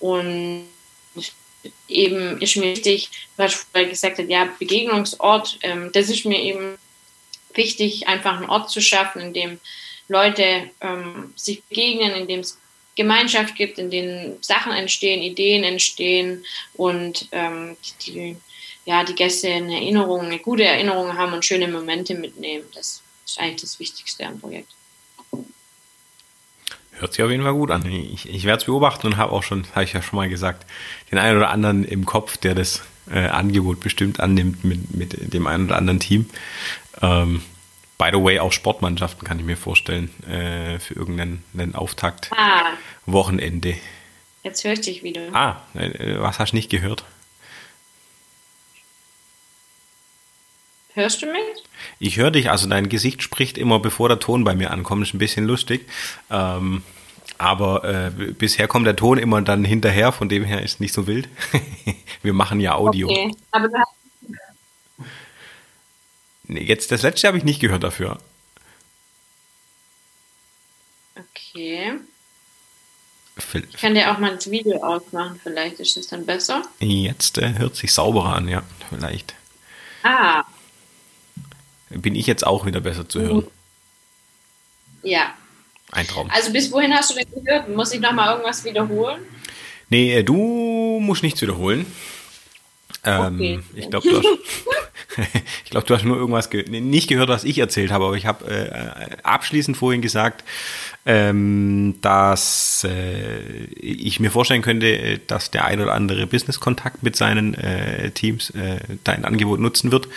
[0.00, 0.68] Und
[1.88, 6.78] eben ist mir wichtig, du hast vorher gesagt, ja, Begegnungsort, ähm, das ist mir eben
[7.54, 9.60] wichtig, einfach einen Ort zu schaffen, in dem
[10.08, 12.58] Leute ähm, sich begegnen, in dem es
[12.98, 18.36] Gemeinschaft gibt, in denen Sachen entstehen, Ideen entstehen und ähm, die,
[18.84, 22.64] ja, die Gäste eine Erinnerung, eine gute Erinnerung haben und schöne Momente mitnehmen.
[22.74, 24.72] Das ist eigentlich das Wichtigste am Projekt.
[26.90, 27.86] Hört sich auf jeden Fall gut an.
[27.86, 30.66] Ich, ich werde es beobachten und habe auch schon, habe ich ja schon mal gesagt,
[31.12, 35.46] den einen oder anderen im Kopf, der das äh, Angebot bestimmt annimmt mit, mit dem
[35.46, 36.28] einen oder anderen Team.
[37.00, 37.42] Ähm,
[37.98, 42.30] by the way, auch Sportmannschaften kann ich mir vorstellen, äh, für irgendeinen Auftakt.
[42.32, 42.70] Ah.
[43.06, 43.74] Wochenende.
[44.44, 45.34] Jetzt höre ich dich wieder.
[45.34, 47.04] Ah, äh, was hast du nicht gehört?
[50.94, 51.42] Hörst du mich?
[51.98, 55.02] Ich höre dich, also dein Gesicht spricht immer, bevor der Ton bei mir ankommt.
[55.02, 55.88] Ist ein bisschen lustig.
[56.30, 56.82] Ähm,
[57.36, 61.06] aber äh, bisher kommt der Ton immer dann hinterher, von dem her ist nicht so
[61.06, 61.28] wild.
[62.22, 63.08] Wir machen ja Audio.
[63.08, 63.94] Okay, aber du hast
[66.48, 68.18] nee, jetzt das letzte habe ich nicht gehört dafür.
[71.16, 71.94] Okay.
[73.52, 76.62] Ich kann dir auch mal das Video ausmachen, vielleicht ist es dann besser.
[76.80, 79.34] Jetzt äh, hört sich sauberer an, ja, vielleicht.
[80.02, 80.44] Ah,
[81.90, 83.46] bin ich jetzt auch wieder besser zu hören.
[85.02, 85.34] Ja.
[85.90, 86.30] Ein Traum.
[86.30, 87.68] Also bis wohin hast du denn gehört?
[87.68, 89.22] Muss ich nochmal irgendwas wiederholen?
[89.88, 91.86] Nee, äh, du musst nichts wiederholen.
[93.04, 93.60] Ähm, okay.
[93.74, 94.26] Ich glaube, du, hast,
[95.70, 98.46] glaub, du hast nur irgendwas ge nicht gehört, was ich erzählt habe, aber ich habe
[98.46, 100.44] äh, abschließend vorhin gesagt,
[101.06, 107.54] ähm, dass äh, ich mir vorstellen könnte, dass der ein oder andere Business-Kontakt mit seinen
[107.54, 110.08] äh, Teams äh, dein Angebot nutzen wird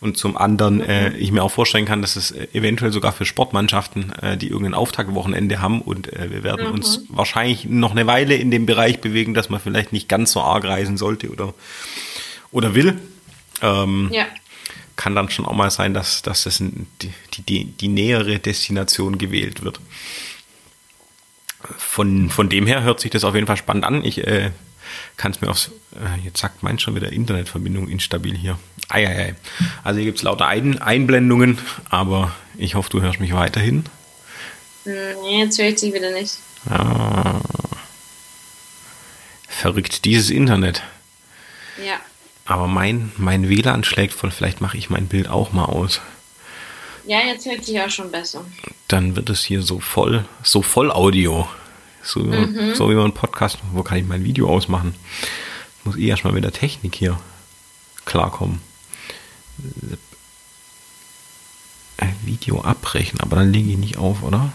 [0.00, 3.24] und zum anderen äh, ich mir auch vorstellen kann, dass es äh, eventuell sogar für
[3.24, 6.74] Sportmannschaften, äh, die irgendein Auftaktwochenende haben und äh, wir werden mhm.
[6.74, 10.40] uns wahrscheinlich noch eine Weile in dem Bereich bewegen, dass man vielleicht nicht ganz so
[10.40, 11.52] arg reisen sollte oder,
[12.50, 12.98] oder will.
[13.62, 14.26] Ähm, ja.
[14.96, 19.62] Kann dann schon auch mal sein, dass, dass das die, die, die nähere Destination gewählt
[19.62, 19.80] wird.
[21.76, 24.04] Von, von dem her hört sich das auf jeden Fall spannend an.
[24.04, 24.50] Ich äh,
[25.16, 28.58] kann es mir aufs, äh, jetzt sagt mein schon wieder Internetverbindung instabil hier.
[28.88, 29.34] Eieiei.
[29.84, 31.58] Also hier gibt es lauter Ein Einblendungen,
[31.90, 33.84] aber ich hoffe, du hörst mich weiterhin.
[34.84, 36.38] Nee, jetzt höre ich dich wieder nicht.
[36.70, 37.40] Ah.
[39.48, 40.82] Verrückt, dieses Internet.
[41.84, 42.00] Ja.
[42.48, 46.00] Aber mein, mein WLAN schlägt voll, vielleicht mache ich mein Bild auch mal aus.
[47.06, 48.42] Ja, jetzt hört sich auch schon besser.
[48.88, 51.46] Dann wird es hier so voll, so voll Audio.
[52.02, 52.74] So, mhm.
[52.74, 54.94] so wie man einen Podcast, wo kann ich mein Video ausmachen?
[55.78, 57.20] Ich muss eh erstmal mit der Technik hier
[58.06, 58.62] klarkommen.
[61.98, 64.52] Ein Video abbrechen, aber dann lege ich nicht auf, oder?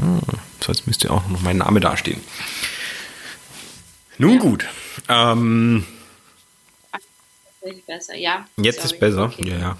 [0.00, 0.20] Ah,
[0.60, 2.22] so, jetzt müsste auch noch mein Name dastehen.
[4.16, 4.38] Nun ja.
[4.38, 4.64] gut.
[5.10, 5.84] Ähm,
[7.86, 8.46] besser, ja.
[8.56, 8.94] Jetzt Sorry.
[8.94, 9.48] ist besser, okay.
[9.48, 9.76] ja, ja.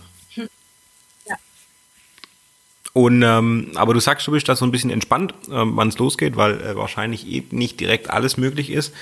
[2.94, 5.98] Und ähm, aber du sagst, du bist da so ein bisschen entspannt, ähm, wann es
[5.98, 8.94] losgeht, weil äh, wahrscheinlich eben nicht direkt alles möglich ist.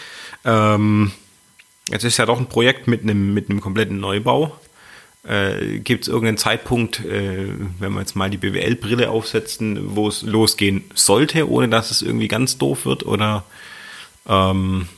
[0.46, 1.12] Ähm,
[1.90, 4.58] jetzt ist ja doch ein Projekt mit einem mit einem kompletten Neubau.
[5.24, 10.22] Äh, Gibt es irgendeinen Zeitpunkt, äh, wenn wir jetzt mal die BWL-Brille aufsetzen, wo es
[10.22, 13.04] losgehen sollte, ohne dass es irgendwie ganz doof wird?
[13.04, 13.44] Oder
[14.26, 14.88] ähm,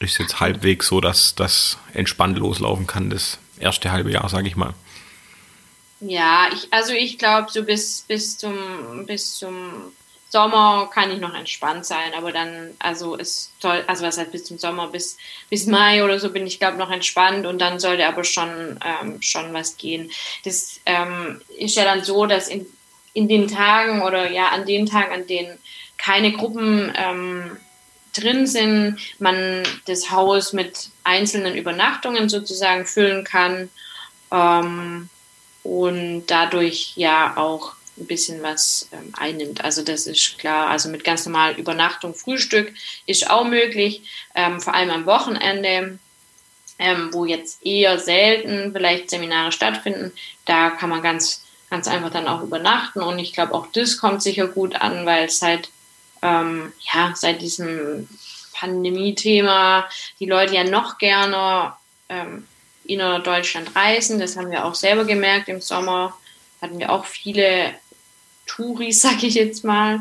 [0.00, 4.48] ist es jetzt halbwegs so, dass das entspannt loslaufen kann, das erste halbe Jahr, sage
[4.48, 4.74] ich mal?
[6.00, 9.92] Ja, ich, also ich glaube, so bis, bis, zum, bis zum
[10.28, 14.44] Sommer kann ich noch entspannt sein, aber dann, also ist toll, also was heißt bis
[14.44, 15.16] zum Sommer, bis,
[15.50, 19.20] bis Mai oder so bin ich, glaube noch entspannt und dann sollte aber schon, ähm,
[19.22, 20.10] schon was gehen.
[20.44, 22.66] Das ähm, ist ja dann so, dass in,
[23.14, 25.58] in den Tagen oder ja, an den Tagen, an denen
[25.96, 27.56] keine Gruppen ähm,
[28.20, 33.70] drin sind, man das Haus mit einzelnen Übernachtungen sozusagen füllen kann.
[34.30, 35.08] Ähm,
[35.62, 39.64] und dadurch ja auch ein bisschen was ähm, einnimmt.
[39.64, 40.68] Also das ist klar.
[40.68, 42.72] Also mit ganz normal Übernachtung, Frühstück
[43.06, 44.02] ist auch möglich,
[44.34, 45.98] ähm, vor allem am Wochenende,
[46.78, 50.12] ähm, wo jetzt eher selten vielleicht Seminare stattfinden.
[50.44, 53.00] Da kann man ganz, ganz einfach dann auch übernachten.
[53.00, 55.70] Und ich glaube, auch das kommt sicher gut an, weil seit,
[56.22, 58.08] ähm, ja, seit diesem
[58.54, 59.88] Pandemie-Thema
[60.18, 61.72] die Leute ja noch gerne
[62.08, 62.46] ähm,
[62.84, 64.18] innerdeutschland reisen.
[64.18, 65.48] Das haben wir auch selber gemerkt.
[65.48, 66.16] Im Sommer
[66.60, 67.74] hatten wir auch viele
[68.46, 70.00] Touris, sag ich jetzt mal.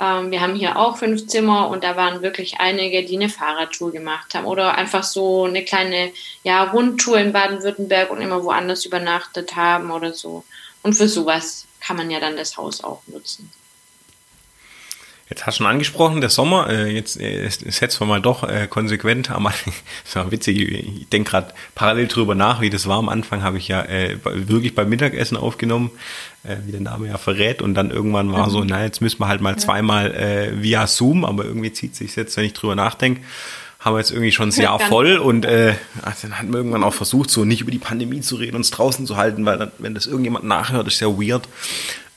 [0.00, 3.92] Ähm, wir haben hier auch fünf Zimmer und da waren wirklich einige, die eine Fahrradtour
[3.92, 6.12] gemacht haben oder einfach so eine kleine
[6.42, 10.44] ja, Rundtour in Baden-Württemberg und immer woanders übernachtet haben oder so.
[10.82, 13.50] Und für sowas kann man ja dann das Haus auch nutzen.
[15.28, 18.68] Jetzt hast du schon angesprochen, der Sommer, äh, jetzt äh, setzen wir mal doch äh,
[18.68, 19.52] konsequent, aber
[20.04, 22.98] das war witzig, ich denke gerade parallel drüber nach, wie das war.
[22.98, 25.90] Am Anfang habe ich ja äh, wirklich beim Mittagessen aufgenommen,
[26.44, 28.50] äh, wie der Name ja verrät, und dann irgendwann war mhm.
[28.50, 32.14] so, na, jetzt müssen wir halt mal zweimal äh, via Zoom, aber irgendwie zieht sich
[32.14, 33.22] jetzt, wenn ich drüber nachdenke,
[33.80, 36.84] haben wir jetzt irgendwie schon das Jahr voll und äh, also dann hatten wir irgendwann
[36.84, 39.72] auch versucht, so nicht über die Pandemie zu reden, uns draußen zu halten, weil dann,
[39.78, 41.48] wenn das irgendjemand nachhört, ist ja weird.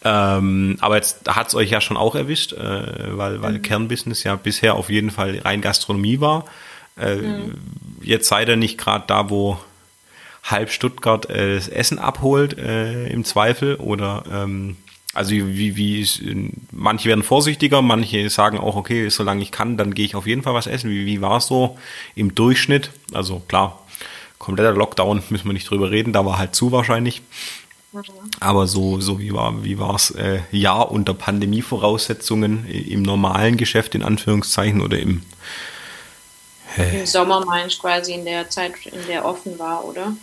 [0.03, 3.61] Ähm, aber jetzt hat es euch ja schon auch erwischt, äh, weil, weil mhm.
[3.61, 6.45] Kernbusiness ja bisher auf jeden Fall rein Gastronomie war.
[6.97, 7.55] Äh, mhm.
[8.01, 9.59] Jetzt seid ihr nicht gerade da, wo
[10.43, 13.75] halb Stuttgart äh, das Essen abholt, äh, im Zweifel.
[13.75, 14.77] Oder ähm,
[15.13, 20.05] also wie, wie manche werden vorsichtiger, manche sagen auch, okay, solange ich kann, dann gehe
[20.05, 20.89] ich auf jeden Fall was essen.
[20.89, 21.77] Wie, wie war es so
[22.15, 22.91] im Durchschnitt?
[23.13, 23.85] Also klar,
[24.37, 27.21] kompletter Lockdown müssen wir nicht drüber reden, da war halt zu wahrscheinlich.
[28.39, 34.03] Aber so, so wie war wie war's äh, ja unter Pandemievoraussetzungen im normalen Geschäft in
[34.03, 35.23] Anführungszeichen oder im
[36.77, 40.15] äh, Im Sommer meinst quasi in der Zeit, in der offen war, oder?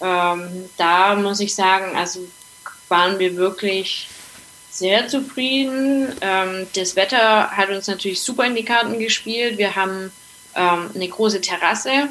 [0.00, 2.20] Ähm, da muss ich sagen, also
[2.88, 4.08] waren wir wirklich
[4.70, 6.12] sehr zufrieden.
[6.20, 9.58] Ähm, das Wetter hat uns natürlich super in die Karten gespielt.
[9.58, 10.10] Wir haben
[10.54, 12.08] ähm, eine große Terrasse.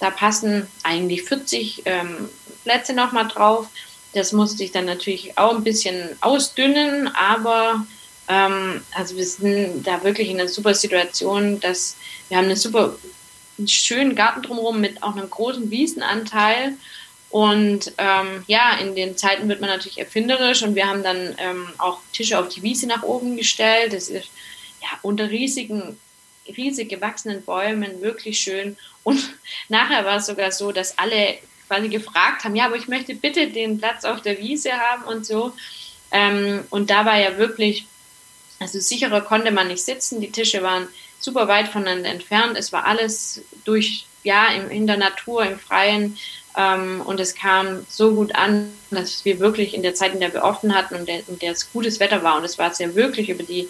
[0.00, 2.28] Da passen eigentlich 40 ähm,
[2.64, 3.66] Plätze nochmal drauf.
[4.14, 7.86] Das musste ich dann natürlich auch ein bisschen ausdünnen, aber
[8.28, 11.96] ähm, also wir sind da wirklich in einer super Situation, dass
[12.28, 12.96] wir haben eine super
[13.58, 16.74] einen schönen Garten drumherum mit auch einem großen Wiesenanteil.
[17.30, 21.68] Und ähm, ja, in den Zeiten wird man natürlich erfinderisch und wir haben dann ähm,
[21.76, 23.92] auch Tische auf die Wiese nach oben gestellt.
[23.92, 24.30] Das ist
[24.80, 25.98] ja unter riesigen,
[26.56, 28.78] riesig gewachsenen Bäumen wirklich schön.
[29.02, 29.34] Und
[29.68, 31.38] nachher war es sogar so, dass alle
[31.68, 35.24] quasi gefragt haben, ja, aber ich möchte bitte den Platz auf der Wiese haben und
[35.24, 35.52] so.
[36.10, 37.86] Ähm, und da war ja wirklich,
[38.58, 40.20] also sicherer konnte man nicht sitzen.
[40.20, 40.88] Die Tische waren
[41.20, 42.56] super weit voneinander entfernt.
[42.56, 46.16] Es war alles durch, ja, in, in der Natur, im Freien.
[46.56, 50.32] Ähm, und es kam so gut an, dass wir wirklich in der Zeit, in der
[50.32, 52.94] wir offen hatten und der, in der es gutes Wetter war, und es war sehr
[52.94, 53.68] wirklich über die,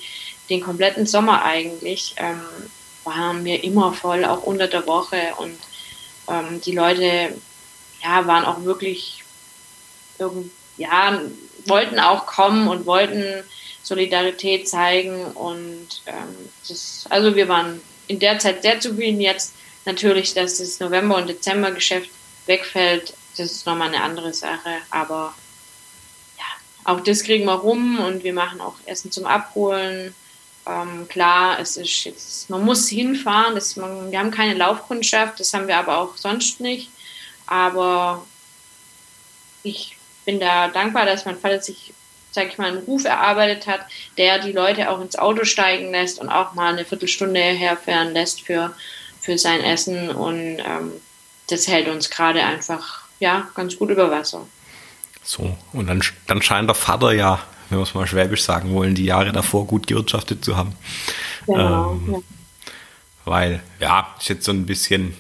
[0.49, 2.41] den kompletten Sommer eigentlich, ähm,
[3.05, 5.21] waren wir immer voll, auch unter der Woche.
[5.39, 5.59] Und
[6.29, 7.35] ähm, die Leute
[8.03, 9.25] ja, waren auch wirklich,
[10.77, 11.21] ja,
[11.67, 13.45] wollten auch kommen und wollten
[13.83, 15.25] Solidarität zeigen.
[15.25, 16.37] Und ähm,
[16.69, 19.21] das, also wir waren in der Zeit sehr zufrieden.
[19.21, 22.11] Jetzt natürlich, dass das November- und Dezember-Geschäft
[22.47, 24.71] wegfällt, das ist nochmal eine andere Sache.
[24.91, 25.35] Aber
[26.39, 26.45] ja,
[26.85, 30.15] auch das kriegen wir rum und wir machen auch Essen zum Abholen.
[30.67, 35.55] Ähm, klar, es ist jetzt, man muss hinfahren, das, man, wir haben keine Laufkundschaft, das
[35.55, 36.91] haben wir aber auch sonst nicht.
[37.49, 38.25] Aber
[39.63, 41.95] ich bin da dankbar, dass mein Vater sich,
[42.31, 43.81] sag ich mal, einen Ruf erarbeitet hat,
[44.19, 48.43] der die Leute auch ins Auto steigen lässt und auch mal eine Viertelstunde herfahren lässt
[48.43, 48.75] für,
[49.21, 50.11] für sein Essen.
[50.11, 50.93] Und ähm,
[51.49, 54.47] das hält uns gerade einfach ja, ganz gut über Wasser.
[55.23, 58.95] So, und dann, dann scheint der Vater ja, wenn wir es mal schwäbisch sagen wollen,
[58.95, 60.75] die Jahre davor gut gewirtschaftet zu haben.
[61.47, 62.19] Genau, ähm, ja.
[63.25, 65.15] Weil, ja, ist jetzt so ein bisschen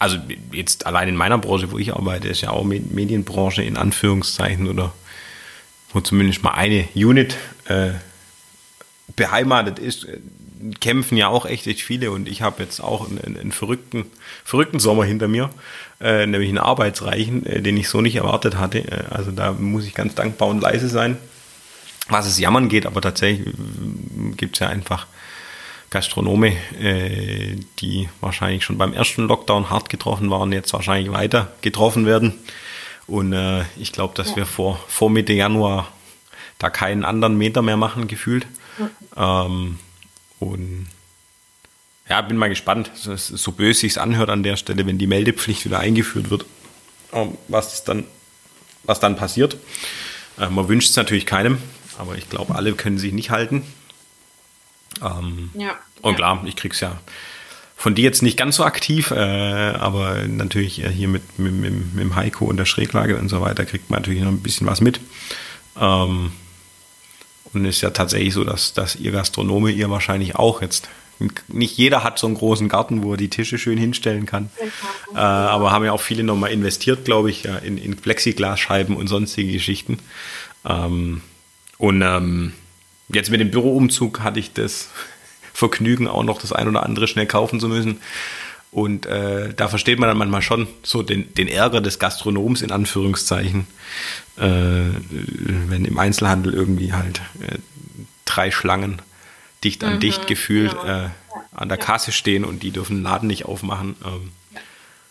[0.00, 0.16] also
[0.50, 4.92] jetzt allein in meiner Branche, wo ich arbeite, ist ja auch Medienbranche in Anführungszeichen oder
[5.92, 7.36] wo zumindest mal eine Unit
[7.66, 7.90] äh,
[9.14, 10.06] beheimatet ist,
[10.80, 14.06] kämpfen ja auch echt, echt viele und ich habe jetzt auch einen, einen, verrückten,
[14.42, 15.50] verrückten Sommer hinter mir,
[16.00, 18.78] äh, nämlich einen arbeitsreichen, äh, den ich so nicht erwartet hatte.
[18.78, 21.18] Äh, also da muss ich ganz dankbar und leise sein,
[22.08, 25.06] was es jammern geht, aber tatsächlich äh, gibt es ja einfach
[25.90, 32.06] Gastronome, äh, die wahrscheinlich schon beim ersten Lockdown hart getroffen waren, jetzt wahrscheinlich weiter getroffen
[32.06, 32.34] werden.
[33.06, 34.36] Und äh, ich glaube, dass ja.
[34.36, 35.88] wir vor, vor Mitte Januar
[36.58, 38.46] da keinen anderen Meter mehr machen, gefühlt.
[39.16, 39.46] Ja.
[39.46, 39.78] Ähm,
[40.38, 40.86] und
[42.08, 45.80] ja, bin mal gespannt, so, böse sich anhört an der Stelle, wenn die Meldepflicht wieder
[45.80, 46.44] eingeführt wird,
[47.12, 48.04] ähm, was dann,
[48.84, 49.56] was dann passiert.
[50.38, 51.58] Äh, man wünscht es natürlich keinem,
[51.98, 53.64] aber ich glaube, alle können sich nicht halten.
[55.02, 55.78] Ähm, ja.
[56.02, 56.98] Und klar, ich krieg's ja
[57.80, 61.94] von dir jetzt nicht ganz so aktiv, äh, aber natürlich äh, hier mit, mit, mit,
[61.94, 64.66] mit dem Heiko und der Schräglage und so weiter kriegt man natürlich noch ein bisschen
[64.66, 65.00] was mit.
[65.80, 66.32] Ähm,
[67.54, 70.90] und es ist ja tatsächlich so, dass, dass ihr Gastronome, ihr wahrscheinlich auch jetzt,
[71.48, 74.50] nicht jeder hat so einen großen Garten, wo er die Tische schön hinstellen kann.
[75.14, 79.06] Äh, aber haben ja auch viele nochmal investiert, glaube ich, ja, in, in Plexiglasscheiben und
[79.06, 80.00] sonstige Geschichten.
[80.66, 81.22] Ähm,
[81.78, 82.52] und ähm,
[83.12, 84.90] Jetzt mit dem Büroumzug hatte ich das
[85.52, 88.00] Vergnügen, auch noch das ein oder andere schnell kaufen zu müssen.
[88.72, 92.70] Und äh, da versteht man dann manchmal schon so den, den Ärger des Gastronoms in
[92.70, 93.66] Anführungszeichen,
[94.36, 94.42] äh,
[95.10, 97.58] wenn im Einzelhandel irgendwie halt äh,
[98.24, 99.02] drei Schlangen
[99.64, 101.04] dicht an mhm, dicht gefühlt genau.
[101.04, 101.08] äh,
[101.52, 103.96] an der Kasse stehen und die dürfen den Laden nicht aufmachen.
[104.04, 104.30] Ähm,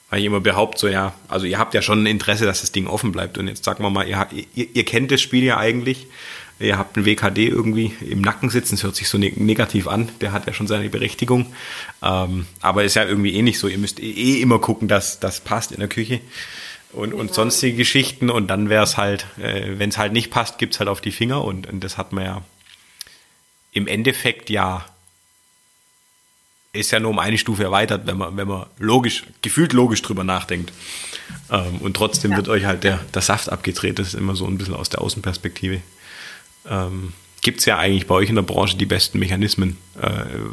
[0.10, 2.72] weil ich immer behaupte, so ja, also ihr habt ja schon ein Interesse, dass das
[2.72, 3.38] Ding offen bleibt.
[3.38, 4.26] Und jetzt sagen wir mal, ihr,
[4.56, 6.08] ihr, ihr kennt das Spiel ja eigentlich.
[6.60, 10.10] Ihr habt einen WKD irgendwie im Nacken sitzen, das hört sich so ne negativ an,
[10.20, 11.46] der hat ja schon seine Berechtigung.
[12.02, 15.20] Ähm, aber ist ja irgendwie eh nicht so, ihr müsst eh, eh immer gucken, dass
[15.20, 16.20] das passt in der Küche
[16.92, 18.30] und, und sonstige Geschichten.
[18.30, 21.02] Und dann wäre es halt, äh, wenn es halt nicht passt, gibt es halt auf
[21.02, 21.44] die Finger.
[21.44, 22.42] Und, und das hat man ja
[23.72, 24.86] im Endeffekt ja
[26.72, 30.24] ist ja nur um eine Stufe erweitert, wenn man, wenn man logisch, gefühlt logisch drüber
[30.24, 30.72] nachdenkt.
[31.52, 32.38] Ähm, und trotzdem ja.
[32.38, 33.98] wird euch halt der, der Saft abgedreht.
[33.98, 35.82] Das ist immer so ein bisschen aus der Außenperspektive.
[36.68, 40.10] Ähm, Gibt es ja eigentlich bei euch in der Branche die besten Mechanismen, äh,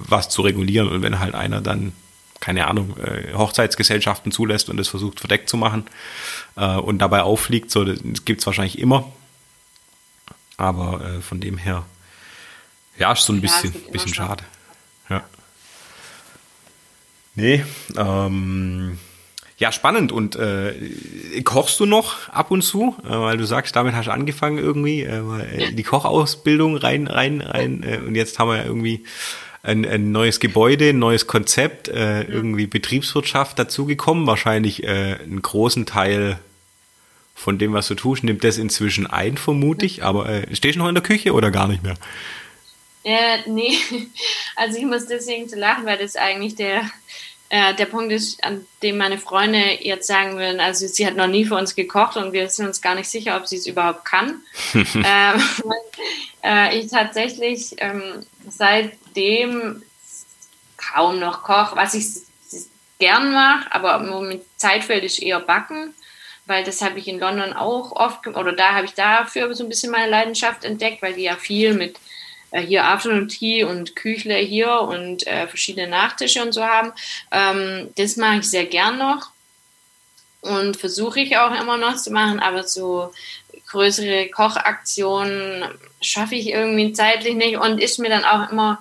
[0.09, 0.89] was zu regulieren.
[0.89, 1.93] Und wenn halt einer dann,
[2.39, 5.87] keine Ahnung, äh, Hochzeitsgesellschaften zulässt und das versucht verdeckt zu machen
[6.57, 9.13] äh, und dabei auffliegt, so, das gibt es wahrscheinlich immer.
[10.57, 11.85] Aber äh, von dem her,
[12.99, 14.45] ja, ist so ein bisschen, bisschen schade.
[15.11, 15.25] Ja.
[17.35, 17.65] Nee,
[17.97, 18.99] ähm,
[19.59, 20.13] ja, spannend.
[20.13, 20.75] Und äh,
[21.45, 22.95] kochst du noch ab und zu?
[23.05, 27.83] Äh, weil du sagst, damit hast du angefangen irgendwie, äh, die Kochausbildung rein, rein, rein.
[27.83, 29.05] Äh, und jetzt haben wir ja irgendwie
[29.63, 34.27] ein, ein neues Gebäude, ein neues Konzept, äh, irgendwie Betriebswirtschaft dazugekommen.
[34.27, 36.39] Wahrscheinlich äh, einen großen Teil
[37.35, 40.05] von dem, was du tust, nimmt das inzwischen ein, vermute ich.
[40.05, 41.95] Aber äh, stehst du noch in der Küche oder gar nicht mehr?
[43.05, 43.73] Äh, nee,
[44.57, 46.91] also ich muss deswegen zu lachen, weil das eigentlich der,
[47.49, 51.29] äh, der Punkt ist, an dem meine Freunde jetzt sagen würden, also sie hat noch
[51.29, 54.05] nie für uns gekocht und wir sind uns gar nicht sicher, ob sie es überhaupt
[54.05, 54.43] kann.
[54.75, 55.43] ähm,
[56.43, 59.83] äh, ich tatsächlich ähm, seitdem
[60.77, 62.07] kaum noch koche, was ich
[62.99, 65.95] gern mache, aber mit Zeit fällt ist eher Backen,
[66.47, 69.69] weil das habe ich in London auch oft, oder da habe ich dafür so ein
[69.69, 71.99] bisschen meine Leidenschaft entdeckt, weil die ja viel mit
[72.51, 76.93] äh, hier Afternoon Tea und Küchle hier und äh, verschiedene Nachtische und so haben.
[77.31, 79.31] Ähm, das mache ich sehr gern noch
[80.41, 83.13] und versuche ich auch immer noch zu machen, aber so
[83.69, 85.65] größere Kochaktionen
[86.01, 88.81] schaffe ich irgendwie zeitlich nicht und ist mir dann auch immer,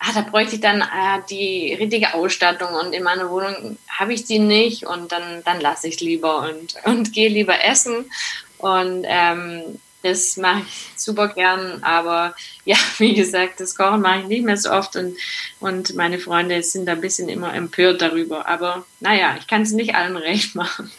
[0.00, 4.24] ah, da bräuchte ich dann äh, die richtige Ausstattung und in meiner Wohnung habe ich
[4.24, 8.10] die nicht und dann, dann lasse ich lieber und, und gehe lieber essen.
[8.58, 12.34] Und ähm, das mache ich super gern, aber
[12.64, 15.16] ja, wie gesagt, das Kochen mache ich nicht mehr so oft und,
[15.60, 18.46] und meine Freunde sind da ein bisschen immer empört darüber.
[18.46, 20.92] Aber naja, ich kann es nicht allen recht machen.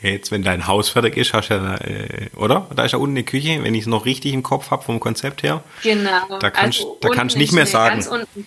[0.00, 2.68] Ja, jetzt, wenn dein Haus fertig ist, hast du ja, äh, oder?
[2.74, 5.00] Da ist ja unten eine Küche, wenn ich es noch richtig im Kopf habe vom
[5.00, 5.62] Konzept her.
[5.82, 6.38] Genau.
[6.38, 8.06] Da kannst also kannst nicht mehr sagen.
[8.06, 8.46] Unten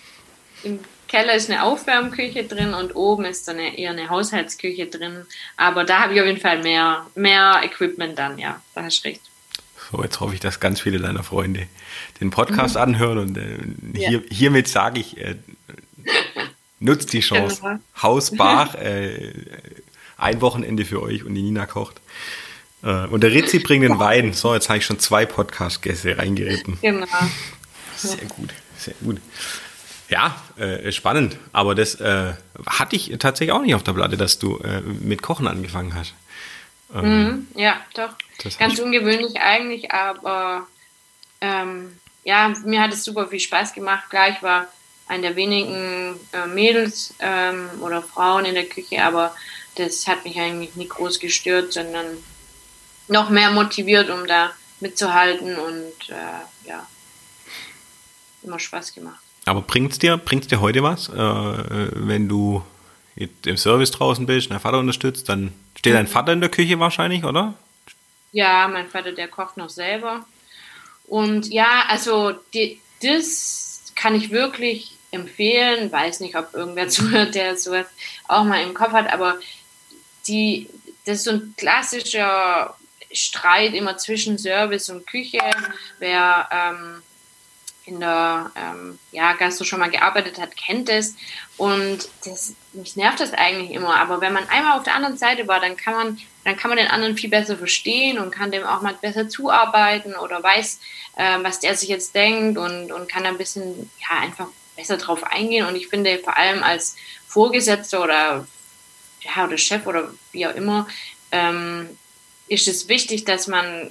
[0.64, 5.26] Im Keller ist eine Aufwärmküche drin und oben ist dann eher eine Haushaltsküche drin.
[5.56, 8.60] Aber da habe ich auf jeden Fall mehr, mehr Equipment dann, ja.
[8.74, 9.20] Da hast du recht.
[9.92, 11.66] So, jetzt hoffe ich, dass ganz viele deiner Freunde
[12.20, 12.80] den Podcast mhm.
[12.80, 13.58] anhören und äh,
[13.94, 14.20] hier, ja.
[14.30, 15.36] hiermit sage ich, äh,
[16.80, 17.60] nutzt die Chance.
[17.60, 17.78] Genau.
[18.02, 19.34] Haus Bach, äh,
[20.16, 22.00] ein Wochenende für euch und die Nina kocht.
[22.82, 24.32] Äh, und der Rizzi bringt den Wein.
[24.32, 26.78] So, jetzt habe ich schon zwei Podcast-Gäste reingeritten.
[26.80, 27.06] Genau.
[27.94, 29.20] Sehr gut, sehr gut.
[30.08, 31.36] Ja, äh, spannend.
[31.52, 32.32] Aber das äh,
[32.66, 36.14] hatte ich tatsächlich auch nicht auf der Platte, dass du äh, mit Kochen angefangen hast.
[36.94, 38.10] Ähm, mhm, ja, doch.
[38.58, 40.66] Ganz ungewöhnlich eigentlich, aber
[41.40, 44.10] ähm, ja, mir hat es super viel Spaß gemacht.
[44.10, 44.68] Klar, ich war
[45.08, 49.34] eine der wenigen äh, Mädels ähm, oder Frauen in der Küche, aber
[49.76, 52.06] das hat mich eigentlich nicht groß gestört, sondern
[53.08, 56.86] noch mehr motiviert, um da mitzuhalten und äh, ja,
[58.42, 59.20] immer Spaß gemacht.
[59.44, 62.62] Aber bringt's dir, bringt's dir heute was, äh, wenn du
[63.14, 66.10] im Service draußen bist, dein Vater unterstützt, dann steht dein mhm.
[66.10, 67.54] Vater in der Küche wahrscheinlich, oder?
[68.32, 70.24] Ja, mein Vater, der kocht noch selber.
[71.06, 75.92] Und ja, also die, das kann ich wirklich empfehlen.
[75.92, 77.86] Weiß nicht, ob irgendwer zuhört, der sowas
[78.28, 79.38] auch mal im Kopf hat, aber
[80.26, 80.68] die,
[81.04, 82.74] das ist so ein klassischer
[83.12, 85.40] Streit immer zwischen Service und Küche.
[85.98, 87.02] Wer ähm,
[87.84, 91.16] in der ähm, ja, Gastro schon mal gearbeitet hat, kennt es.
[91.56, 93.96] Und das, mich nervt das eigentlich immer.
[93.96, 96.78] Aber wenn man einmal auf der anderen Seite war, dann kann man, dann kann man
[96.78, 100.80] den anderen viel besser verstehen und kann dem auch mal besser zuarbeiten oder weiß,
[101.16, 105.24] äh, was der sich jetzt denkt und, und kann ein bisschen ja, einfach besser drauf
[105.24, 105.66] eingehen.
[105.66, 108.46] Und ich finde vor allem als Vorgesetzter oder,
[109.20, 110.86] ja, oder Chef oder wie auch immer,
[111.32, 111.98] ähm,
[112.46, 113.90] ist es wichtig, dass man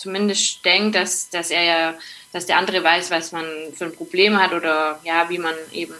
[0.00, 1.98] zumindest denkt, dass, dass er ja
[2.32, 3.44] dass der andere weiß, was man
[3.74, 5.94] für ein Problem hat oder ja, wie man eben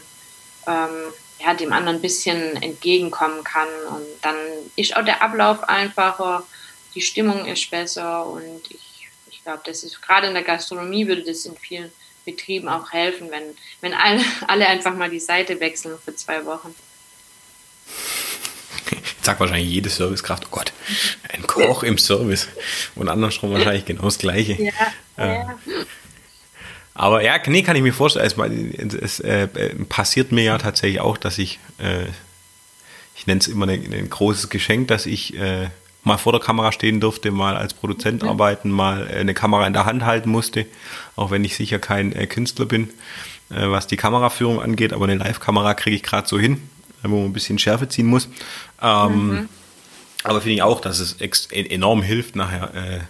[0.67, 3.69] ähm, ja, dem anderen ein bisschen entgegenkommen kann.
[3.89, 4.37] Und dann
[4.77, 6.47] ist auch der Ablauf einfacher,
[6.95, 11.25] die Stimmung ist besser und ich, ich glaube, das ist gerade in der Gastronomie würde
[11.25, 11.91] das in vielen
[12.25, 16.75] Betrieben auch helfen, wenn, wenn alle, alle einfach mal die Seite wechseln für zwei Wochen.
[19.23, 20.73] Sagt wahrscheinlich jede Servicekraft, oh Gott,
[21.33, 22.49] ein Koch im Service.
[22.95, 24.55] Und andersrum wahrscheinlich genau das Gleiche.
[24.55, 24.73] Ja,
[25.18, 25.57] äh, ja.
[26.95, 28.75] Aber ja, nee, kann ich mir vorstellen.
[28.77, 29.47] Es, es äh,
[29.89, 32.07] passiert mir ja tatsächlich auch, dass ich, äh,
[33.14, 35.68] ich nenne es immer ein, ein großes Geschenk, dass ich äh,
[36.05, 38.29] mal vor der Kamera stehen durfte, mal als Produzent mhm.
[38.29, 40.66] arbeiten, mal äh, eine Kamera in der Hand halten musste,
[41.16, 42.91] auch wenn ich sicher kein äh, Künstler bin,
[43.51, 46.62] äh, was die Kameraführung angeht, aber eine Live-Kamera kriege ich gerade so hin,
[47.03, 48.29] wo man ein bisschen Schärfe ziehen muss.
[48.83, 49.49] Ähm, mhm.
[50.23, 53.01] Aber finde ich auch, dass es enorm hilft, nachher äh,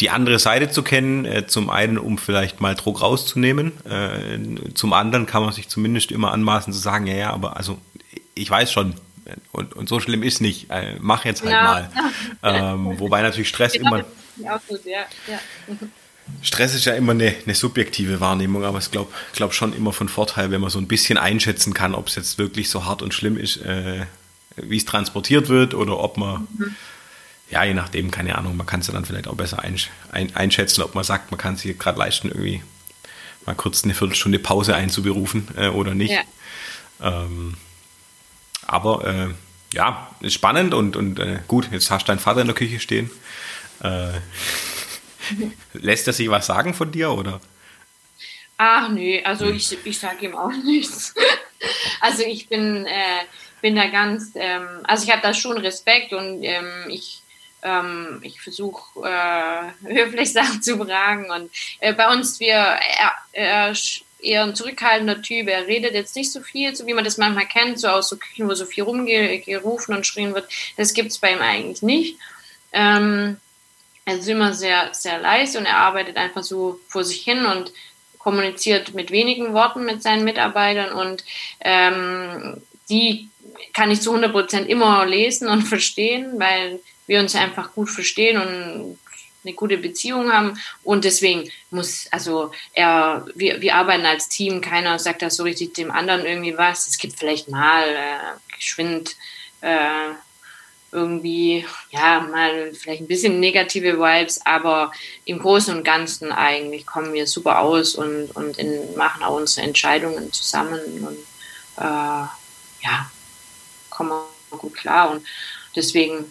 [0.00, 1.24] die andere Seite zu kennen.
[1.24, 3.72] Äh, zum einen, um vielleicht mal Druck rauszunehmen.
[3.84, 7.78] Äh, zum anderen kann man sich zumindest immer anmaßen zu sagen, ja, ja, aber also
[8.34, 8.94] ich weiß schon,
[9.52, 10.70] und, und so schlimm ist nicht.
[10.70, 11.62] Äh, mach jetzt halt ja.
[11.62, 11.90] mal.
[12.44, 14.04] Ähm, wobei natürlich Stress genau, immer.
[14.68, 15.04] Gut, ja.
[15.28, 15.38] Ja.
[16.40, 20.08] Stress ist ja immer eine, eine subjektive Wahrnehmung, aber ich glaube glaub schon immer von
[20.08, 23.12] Vorteil, wenn man so ein bisschen einschätzen kann, ob es jetzt wirklich so hart und
[23.12, 24.06] schlimm ist, äh,
[24.56, 26.74] wie es transportiert wird oder ob man, mhm.
[27.50, 30.34] ja, je nachdem, keine Ahnung, man kann es ja dann vielleicht auch besser einsch ein,
[30.36, 32.62] einschätzen, ob man sagt, man kann sich gerade leisten, irgendwie
[33.46, 36.12] mal kurz eine Viertelstunde Pause einzuberufen äh, oder nicht.
[36.12, 36.22] Ja.
[37.00, 37.54] Ähm,
[38.66, 39.28] aber äh,
[39.74, 42.78] ja, ist spannend und, und äh, gut, jetzt hast du deinen Vater in der Küche
[42.78, 43.10] stehen.
[43.82, 44.12] Äh,
[45.74, 47.40] lässt er sich was sagen von dir oder?
[48.58, 49.56] Ach nee, also hm.
[49.56, 51.14] ich, ich sage ihm auch nichts.
[52.00, 53.24] also ich bin, äh,
[53.60, 57.22] bin da ganz, ähm, also ich habe da schon Respekt und ähm, ich,
[57.62, 63.74] ähm, ich versuche äh, höflich Sachen zu fragen und äh, bei uns wir, er, er
[64.22, 65.48] eher ein zurückhaltender Typ.
[65.48, 68.16] Er redet jetzt nicht so viel, so wie man das manchmal kennt, so aus so
[68.16, 70.48] Küchen, wo so viel rumgerufen und geschrien wird.
[70.76, 72.16] Das gibt es bei ihm eigentlich nicht.
[72.72, 73.38] Ähm,
[74.04, 77.72] er ist immer sehr, sehr leise und er arbeitet einfach so vor sich hin und
[78.18, 81.24] kommuniziert mit wenigen Worten mit seinen Mitarbeitern und
[81.60, 83.28] ähm, die
[83.72, 88.40] kann ich zu 100 Prozent immer lesen und verstehen, weil wir uns einfach gut verstehen
[88.40, 88.98] und
[89.44, 95.00] eine gute Beziehung haben und deswegen muss, also er, wir, wir arbeiten als Team, keiner
[95.00, 96.86] sagt das so richtig dem anderen irgendwie was.
[96.86, 99.16] Es gibt vielleicht mal äh, geschwind
[99.62, 100.12] äh,
[100.92, 104.92] irgendwie, ja, mal vielleicht ein bisschen negative Vibes, aber
[105.24, 109.66] im Großen und Ganzen eigentlich kommen wir super aus und, und in, machen auch unsere
[109.66, 111.18] Entscheidungen zusammen und
[111.82, 112.26] äh,
[112.84, 113.10] ja,
[113.88, 114.12] kommen
[114.50, 115.26] gut klar und
[115.74, 116.30] deswegen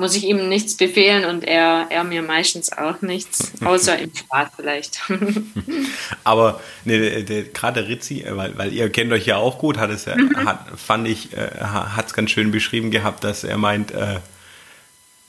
[0.00, 4.48] muss ich ihm nichts befehlen und er, er mir meistens auch nichts, außer im Spaß
[4.56, 5.00] vielleicht.
[6.24, 7.22] Aber ne,
[7.52, 10.34] gerade Rizzi, äh, weil, weil ihr kennt euch ja auch gut, hat es mhm.
[10.44, 14.16] hat, fand ich, äh, hat es ganz schön beschrieben gehabt, dass er meint, äh,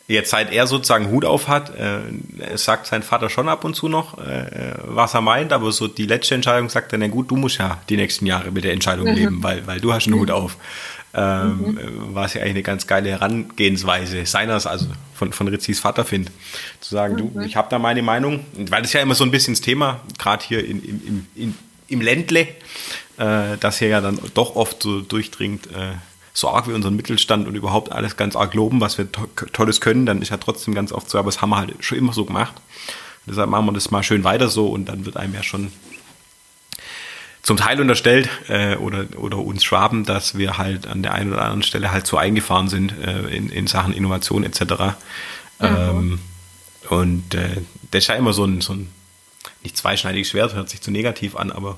[0.07, 1.99] jetzt seit er sozusagen Hut auf hat, äh,
[2.55, 6.05] sagt sein Vater schon ab und zu noch, äh, was er meint, aber so die
[6.05, 9.09] letzte Entscheidung sagt er, na gut, du musst ja die nächsten Jahre mit der Entscheidung
[9.09, 9.15] mhm.
[9.15, 10.21] leben, weil, weil du hast einen mhm.
[10.21, 10.57] Hut auf
[11.13, 11.79] ähm, mhm.
[12.13, 16.31] was ja eigentlich eine ganz geile Herangehensweise seines, also von, von Rizzis Vater finde.
[16.79, 17.33] Zu sagen, mhm.
[17.33, 20.01] du, ich habe da meine Meinung, weil das ja immer so ein bisschen das Thema,
[20.17, 21.55] gerade hier in, in, in,
[21.87, 22.47] im Ländle,
[23.17, 25.95] äh, das hier ja dann doch oft so durchdringt, äh,
[26.33, 29.81] so arg wie unseren Mittelstand und überhaupt alles ganz arg loben, was wir to Tolles
[29.81, 32.13] können, dann ist ja trotzdem ganz oft so, aber das haben wir halt schon immer
[32.13, 32.55] so gemacht.
[33.27, 35.71] Deshalb machen wir das mal schön weiter so und dann wird einem ja schon
[37.41, 41.41] zum Teil unterstellt äh, oder, oder uns Schwaben, dass wir halt an der einen oder
[41.41, 44.61] anderen Stelle halt so eingefahren sind äh, in, in Sachen Innovation etc.
[44.61, 44.95] Mhm.
[45.59, 46.19] Ähm,
[46.89, 47.61] und äh,
[47.91, 48.89] das ist ja immer so ein, so ein
[49.63, 51.77] nicht zweischneidiges Schwert, hört sich zu negativ an, aber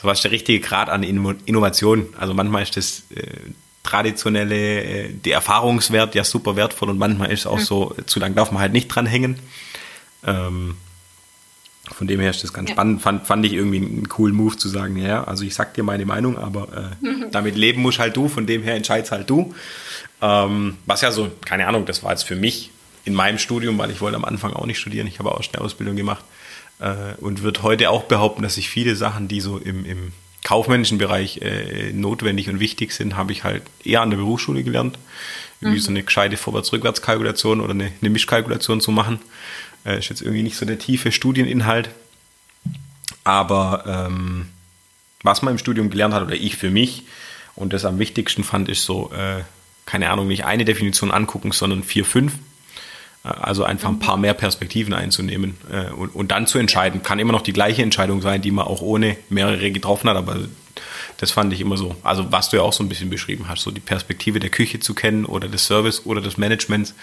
[0.00, 2.08] so was der richtige Grad an Innovation.
[2.18, 3.26] Also manchmal ist das äh,
[3.84, 7.64] traditionelle, äh, der Erfahrungswert ja super wertvoll und manchmal ist es auch mhm.
[7.64, 9.38] so, zu lang darf man halt nicht dranhängen.
[10.26, 10.76] Ähm,
[11.92, 12.74] von dem her ist das ganz ja.
[12.74, 13.02] spannend.
[13.02, 16.06] Fand, fand ich irgendwie einen coolen Move zu sagen, ja, also ich sag dir meine
[16.06, 19.54] Meinung, aber äh, damit leben musst halt du, von dem her entscheidest halt du.
[20.22, 22.70] Ähm, was ja so, keine Ahnung, das war jetzt für mich
[23.04, 25.62] in meinem Studium, weil ich wollte am Anfang auch nicht studieren, ich habe auch schnell
[25.62, 26.24] Ausbildung gemacht
[26.80, 30.12] äh, und würde heute auch behaupten, dass ich viele Sachen, die so im, im
[30.42, 34.98] kaufmännischen Bereich äh, notwendig und wichtig sind, habe ich halt eher an der Berufsschule gelernt,
[35.60, 35.74] mhm.
[35.74, 39.20] wie so eine gescheite Vorwärts-Rückwärts-Kalkulation oder eine, eine Mischkalkulation zu machen.
[39.84, 41.90] Äh, ist jetzt irgendwie nicht so der tiefe Studieninhalt.
[43.24, 44.48] Aber ähm,
[45.22, 47.04] was man im Studium gelernt hat, oder ich für mich,
[47.56, 49.42] und das am wichtigsten fand, ist so, äh,
[49.86, 52.34] keine Ahnung, nicht eine Definition angucken, sondern vier, fünf.
[53.24, 57.02] Äh, also einfach ein paar mehr Perspektiven einzunehmen äh, und, und dann zu entscheiden.
[57.02, 60.36] Kann immer noch die gleiche Entscheidung sein, die man auch ohne mehrere getroffen hat, aber
[61.18, 61.94] das fand ich immer so.
[62.02, 64.80] Also was du ja auch so ein bisschen beschrieben hast, so die Perspektive der Küche
[64.80, 66.94] zu kennen oder des Service oder des Managements,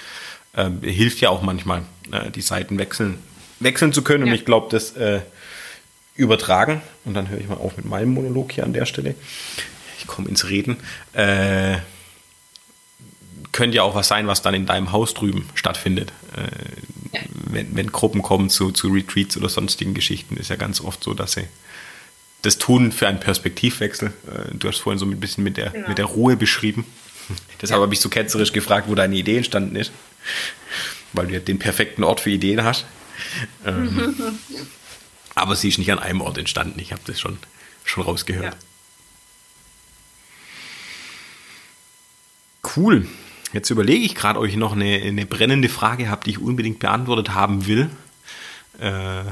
[0.53, 1.83] äh, hilft ja auch manchmal.
[2.11, 3.17] Äh, die Seiten wechseln
[3.63, 4.25] wechseln zu können.
[4.25, 4.31] Ja.
[4.31, 5.21] Und ich glaube, das äh,
[6.15, 9.15] übertragen, und dann höre ich mal auf mit meinem Monolog hier an der Stelle.
[9.99, 10.77] Ich komme ins Reden.
[11.13, 11.77] Äh,
[13.51, 16.11] könnte ja auch was sein, was dann in deinem Haus drüben stattfindet.
[16.35, 17.21] Äh, ja.
[17.33, 21.13] wenn, wenn, Gruppen kommen zu, zu Retreats oder sonstigen Geschichten, ist ja ganz oft so,
[21.13, 21.47] dass sie
[22.43, 24.13] das tun für einen Perspektivwechsel.
[24.27, 25.89] Äh, du hast vorhin so ein bisschen mit der, genau.
[25.89, 26.85] mit der Ruhe beschrieben.
[27.61, 27.83] Deshalb ja.
[27.83, 29.91] habe ich so ketzerisch gefragt, wo deine Idee entstanden ist.
[31.13, 32.86] Weil du ja den perfekten Ort für Ideen hast.
[33.65, 34.15] Ähm,
[35.36, 36.80] aber sie ist nicht an einem Ort entstanden.
[36.80, 37.38] Ich habe das schon,
[37.84, 38.53] schon rausgehört.
[38.53, 38.59] Ja.
[42.76, 43.07] Cool.
[43.53, 46.80] Jetzt überlege ich gerade, ob ich noch eine, eine brennende Frage habe, die ich unbedingt
[46.80, 47.89] beantwortet haben will.
[48.80, 49.24] Äh,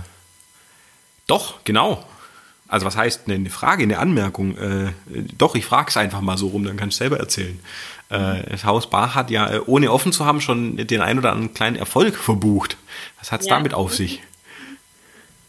[1.27, 2.05] doch, genau.
[2.67, 4.57] Also was heißt eine Frage, eine Anmerkung?
[4.57, 4.93] Äh,
[5.37, 7.59] doch, ich frage es einfach mal so rum, dann kann ich selber erzählen.
[8.09, 11.31] Äh, das Haus Bach hat ja, äh, ohne offen zu haben, schon den ein oder
[11.31, 12.77] anderen kleinen Erfolg verbucht.
[13.19, 13.55] Was hat es ja.
[13.55, 14.21] damit auf sich?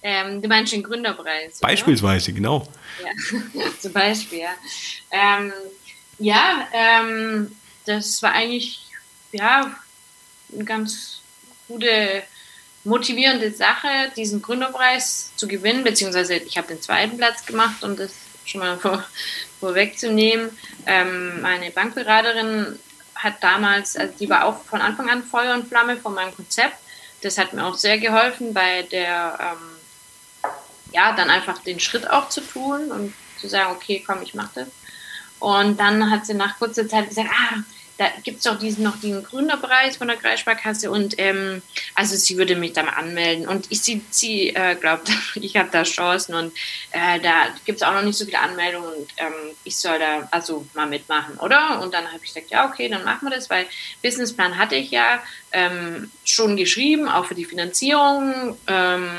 [0.03, 1.61] Ähm, du meinst den Gründerpreis?
[1.61, 2.37] Beispielsweise, oder?
[2.37, 2.69] genau.
[3.03, 4.55] Ja, zum Beispiel, ja.
[5.11, 5.53] Ähm,
[6.19, 7.53] ja, ähm,
[7.87, 8.81] das war eigentlich
[9.33, 9.75] ja,
[10.53, 11.21] eine ganz
[11.69, 12.23] gute,
[12.85, 18.13] motivierende Sache, diesen Gründerpreis zu gewinnen, beziehungsweise ich habe den zweiten Platz gemacht und das
[18.45, 19.05] schon mal vor,
[19.61, 20.51] vorwegzunehmen.
[20.87, 22.79] Ähm, meine Bankberaterin
[23.15, 26.77] hat damals, also die war auch von Anfang an Feuer und Flamme von meinem Konzept.
[27.23, 30.53] Das hat mir auch sehr geholfen bei der, ähm,
[30.93, 34.51] ja, dann einfach den Schritt auch zu tun und zu sagen, okay, komm, ich mache
[34.55, 34.69] das.
[35.39, 37.57] Und dann hat sie nach kurzer Zeit gesagt, ah,
[38.01, 41.61] da gibt es doch diesen, noch diesen Gründerpreis von der Kreissparkasse und ähm,
[41.95, 45.69] also sie würde mich da mal anmelden und ich, sie, sie äh, glaubt, ich habe
[45.71, 46.51] da Chancen und
[46.93, 49.35] äh, da gibt es auch noch nicht so viele Anmeldungen und ähm,
[49.65, 51.79] ich soll da also mal mitmachen, oder?
[51.83, 53.67] Und dann habe ich gesagt, ja, okay, dann machen wir das, weil
[54.03, 55.23] Businessplan hatte ich ja
[55.53, 59.11] ähm, schon geschrieben, auch für die Finanzierung ähm,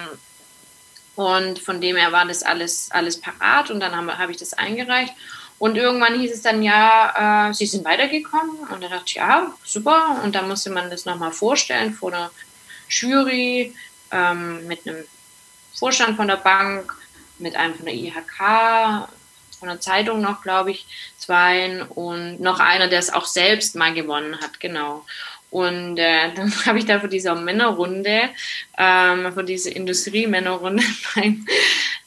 [1.15, 4.53] und von dem her war das alles, alles parat und dann habe hab ich das
[4.53, 5.13] eingereicht
[5.61, 8.67] und irgendwann hieß es dann, ja, äh, Sie sind weitergekommen.
[8.71, 10.19] Und da dachte ich, ja, super.
[10.23, 12.31] Und dann musste man das nochmal vorstellen vor einer
[12.89, 13.75] Jury
[14.09, 15.05] ähm, mit einem
[15.75, 16.95] Vorstand von der Bank,
[17.37, 19.07] mit einem von der IHK,
[19.59, 20.87] von der Zeitung noch, glaube ich,
[21.19, 25.05] zwei und noch einer, der es auch selbst mal gewonnen hat, genau.
[25.51, 28.29] Und äh, dann habe ich da für diese Männerrunde,
[28.77, 30.83] ähm, für diese Industriemännerrunde
[31.15, 31.45] mein,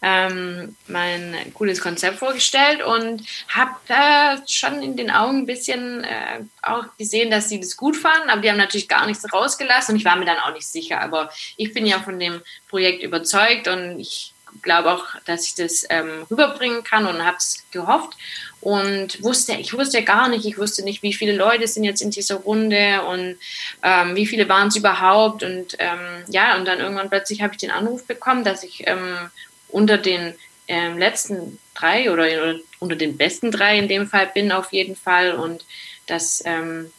[0.03, 6.41] ähm, mein cooles Konzept vorgestellt und habe da schon in den Augen ein bisschen äh,
[6.63, 10.01] auch gesehen, dass sie das gut fanden, aber die haben natürlich gar nichts rausgelassen und
[10.01, 11.01] ich war mir dann auch nicht sicher.
[11.01, 14.33] Aber ich bin ja von dem Projekt überzeugt und ich
[14.63, 18.17] glaube auch, dass ich das ähm, rüberbringen kann und habe es gehofft
[18.65, 22.11] und wusste, ich wusste gar nicht, ich wusste nicht, wie viele Leute sind jetzt in
[22.11, 23.37] dieser Runde und
[23.83, 25.43] ähm, wie viele waren es überhaupt.
[25.43, 29.31] Und ähm, ja, und dann irgendwann plötzlich habe ich den Anruf bekommen, dass ich ähm,
[29.69, 30.35] unter den
[30.67, 34.97] ähm, letzten drei oder, oder, unter den besten drei in dem Fall bin auf jeden
[34.97, 35.33] Fall.
[35.33, 35.67] Und
[36.07, 36.91] das ähm,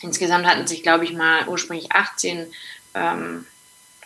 [0.00, 2.46] insgesamt hatten sich, glaube ich, mal ursprünglich 18
[2.94, 3.46] ähm,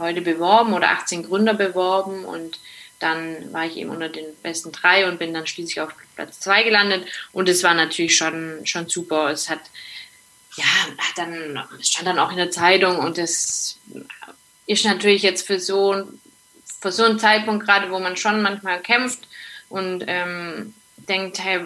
[0.00, 2.24] Leute beworben oder 18 Gründer beworben.
[2.24, 2.58] Und
[2.98, 6.62] dann war ich eben unter den besten drei und bin dann schließlich auf Platz zwei
[6.62, 7.06] gelandet.
[7.32, 9.30] Und es war natürlich schon, schon super.
[9.30, 9.60] Es hat,
[10.56, 10.64] ja,
[11.16, 13.78] dann, es stand dann auch in der Zeitung und es
[14.66, 16.08] ist natürlich jetzt für so,
[16.80, 19.28] für so einen Zeitpunkt gerade, wo man schon manchmal kämpft
[19.68, 21.64] und ähm, denkt, hey,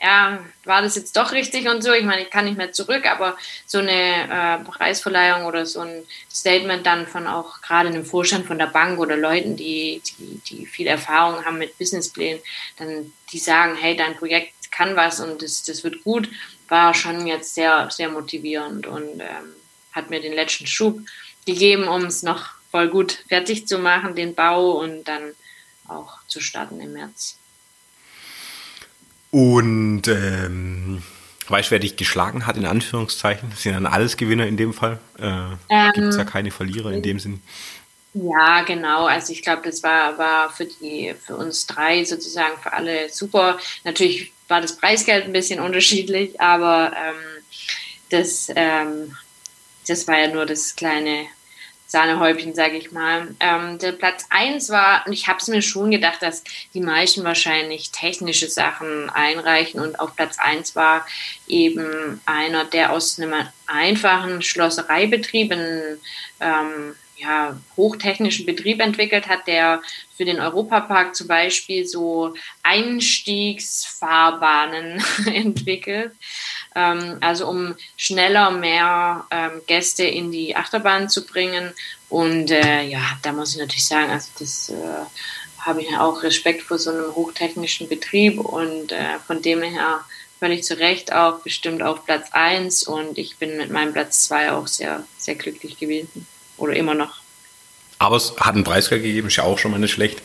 [0.00, 1.92] ja, war das jetzt doch richtig und so?
[1.92, 3.36] Ich meine, ich kann nicht mehr zurück, aber
[3.66, 8.58] so eine äh, Preisverleihung oder so ein Statement dann von auch gerade einem Vorstand von
[8.58, 12.40] der Bank oder Leuten, die, die, die viel Erfahrung haben mit Businessplänen,
[12.78, 16.28] dann die sagen, hey, dein Projekt kann was und das, das wird gut,
[16.68, 19.54] war schon jetzt sehr, sehr motivierend und ähm,
[19.92, 21.00] hat mir den letzten Schub
[21.46, 25.32] gegeben, um es noch voll gut fertig zu machen, den Bau und dann
[25.88, 27.38] auch zu starten im März.
[29.36, 31.02] Und ähm,
[31.48, 33.50] weißt du, wer dich geschlagen hat, in Anführungszeichen?
[33.50, 34.98] Das sind dann alles Gewinner in dem Fall.
[35.18, 35.26] Äh,
[35.68, 37.42] ähm, Gibt es ja keine Verlierer in dem Sinn.
[38.14, 39.04] Ja, genau.
[39.04, 43.58] Also ich glaube, das war, war für die, für uns drei sozusagen, für alle super.
[43.84, 47.44] Natürlich war das Preisgeld ein bisschen unterschiedlich, aber ähm,
[48.08, 49.14] das, ähm,
[49.86, 51.26] das war ja nur das kleine
[51.86, 53.28] Sahnehäubchen, sage ich mal.
[53.40, 56.42] Ähm, der Platz 1 war, und ich habe es mir schon gedacht, dass
[56.74, 59.80] die meisten wahrscheinlich technische Sachen einreichen.
[59.80, 61.06] Und auf Platz 1 war
[61.46, 63.34] eben einer, der aus einem
[63.66, 66.00] einfachen Schlossereibetrieb einen
[66.40, 69.82] ähm, ja, hochtechnischen Betrieb entwickelt hat, der
[70.16, 76.12] für den Europapark zum Beispiel so Einstiegsfahrbahnen entwickelt
[76.76, 81.72] Ähm, also um schneller mehr ähm, Gäste in die Achterbahn zu bringen.
[82.10, 84.74] Und äh, ja, da muss ich natürlich sagen, also das äh,
[85.58, 90.04] habe ich auch Respekt vor so einem hochtechnischen Betrieb und äh, von dem her
[90.38, 94.52] völlig zu Recht auch bestimmt auf Platz 1 und ich bin mit meinem Platz 2
[94.52, 96.26] auch sehr, sehr glücklich gewesen.
[96.56, 97.20] Oder immer noch.
[97.98, 100.22] Aber es hat einen Preisgeld gegeben, ist ja auch schon mal nicht schlecht.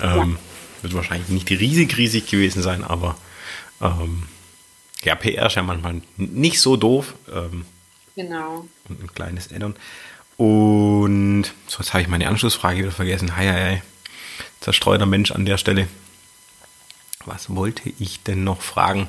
[0.00, 0.82] Ähm, ja.
[0.82, 3.16] Wird wahrscheinlich nicht riesig, riesig gewesen sein, aber
[3.80, 4.24] ähm,
[5.02, 7.14] ja, PR ist ja manchmal nicht so doof.
[7.32, 7.64] Ähm,
[8.14, 8.66] genau.
[8.88, 9.74] Und ein kleines Addon.
[10.36, 13.36] Und so, jetzt habe ich meine Anschlussfrage wieder vergessen.
[13.36, 13.82] Hei, hei, hei.
[14.60, 15.88] Zerstreuter Mensch an der Stelle.
[17.24, 19.08] Was wollte ich denn noch fragen?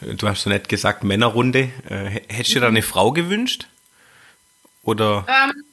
[0.00, 1.70] Du hast so nett gesagt, Männerrunde.
[1.88, 3.68] Äh, hättest du dir da eine Frau gewünscht?
[4.82, 5.26] Oder?
[5.28, 5.63] Ähm,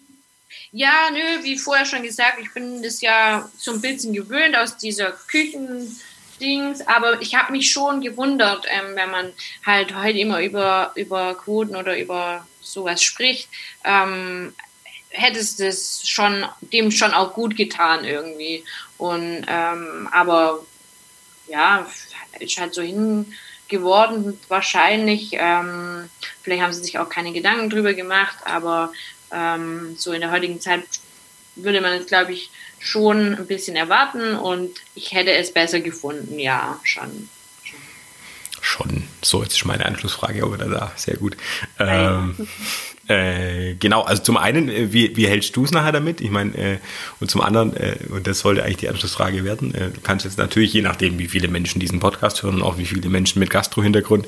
[0.71, 4.77] ja, nö, wie vorher schon gesagt, ich bin das ja so ein bisschen gewöhnt aus
[4.77, 9.33] dieser Küchendings, aber ich habe mich schon gewundert, ähm, wenn man
[9.65, 13.49] halt heute immer über, über Quoten oder über sowas spricht,
[13.83, 14.53] ähm,
[15.09, 18.63] hätte es schon, dem schon auch gut getan irgendwie.
[18.97, 20.65] Und, ähm, aber
[21.47, 21.85] ja,
[22.39, 25.31] ist halt so hingeworden, wahrscheinlich.
[25.33, 26.09] Ähm,
[26.41, 28.93] vielleicht haben sie sich auch keine Gedanken drüber gemacht, aber
[29.33, 30.83] ähm, so in der heutigen Zeit
[31.55, 36.39] würde man es, glaube ich, schon ein bisschen erwarten und ich hätte es besser gefunden,
[36.39, 37.29] ja, schon.
[38.61, 39.03] Schon.
[39.21, 40.91] So, jetzt ist meine Anschlussfrage aber da.
[40.95, 41.35] Sehr gut.
[41.79, 42.35] Ähm,
[43.07, 46.21] äh, genau, also zum einen, äh, wie, wie hältst du es nachher damit?
[46.21, 46.77] Ich meine, äh,
[47.19, 50.37] und zum anderen, äh, und das sollte eigentlich die Anschlussfrage werden, äh, du kannst jetzt
[50.37, 53.49] natürlich, je nachdem, wie viele Menschen diesen Podcast hören und auch wie viele Menschen mit
[53.49, 54.27] Gastro-Hintergrund,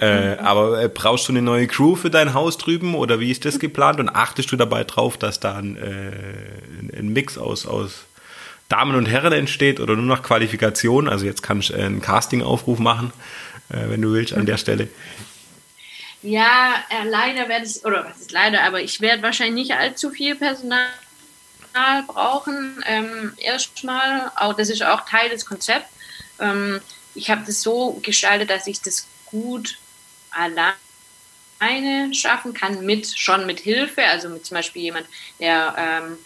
[0.00, 0.40] äh, mhm.
[0.40, 4.00] aber brauchst du eine neue Crew für dein Haus drüben oder wie ist das geplant
[4.00, 8.04] und achtest du dabei drauf, dass da ein, ein Mix aus, aus
[8.68, 11.08] Damen und Herren entsteht oder nur nach Qualifikation?
[11.08, 13.12] Also jetzt kannst du einen Casting-Aufruf machen,
[13.68, 14.88] wenn du willst, an der Stelle.
[16.20, 20.10] Ja, äh, leider werde ich, oder was ist leider, aber ich werde wahrscheinlich nicht allzu
[20.10, 20.88] viel Personal
[22.08, 22.82] brauchen.
[22.86, 25.88] Ähm, erstmal, auch das ist auch Teil des Konzepts.
[26.40, 26.80] Ähm,
[27.14, 29.78] ich habe das so gestaltet, dass ich das gut
[30.30, 30.74] alleine
[32.14, 35.06] schaffen kann, mit schon mit Hilfe, also mit zum Beispiel jemand,
[35.38, 36.18] der ähm,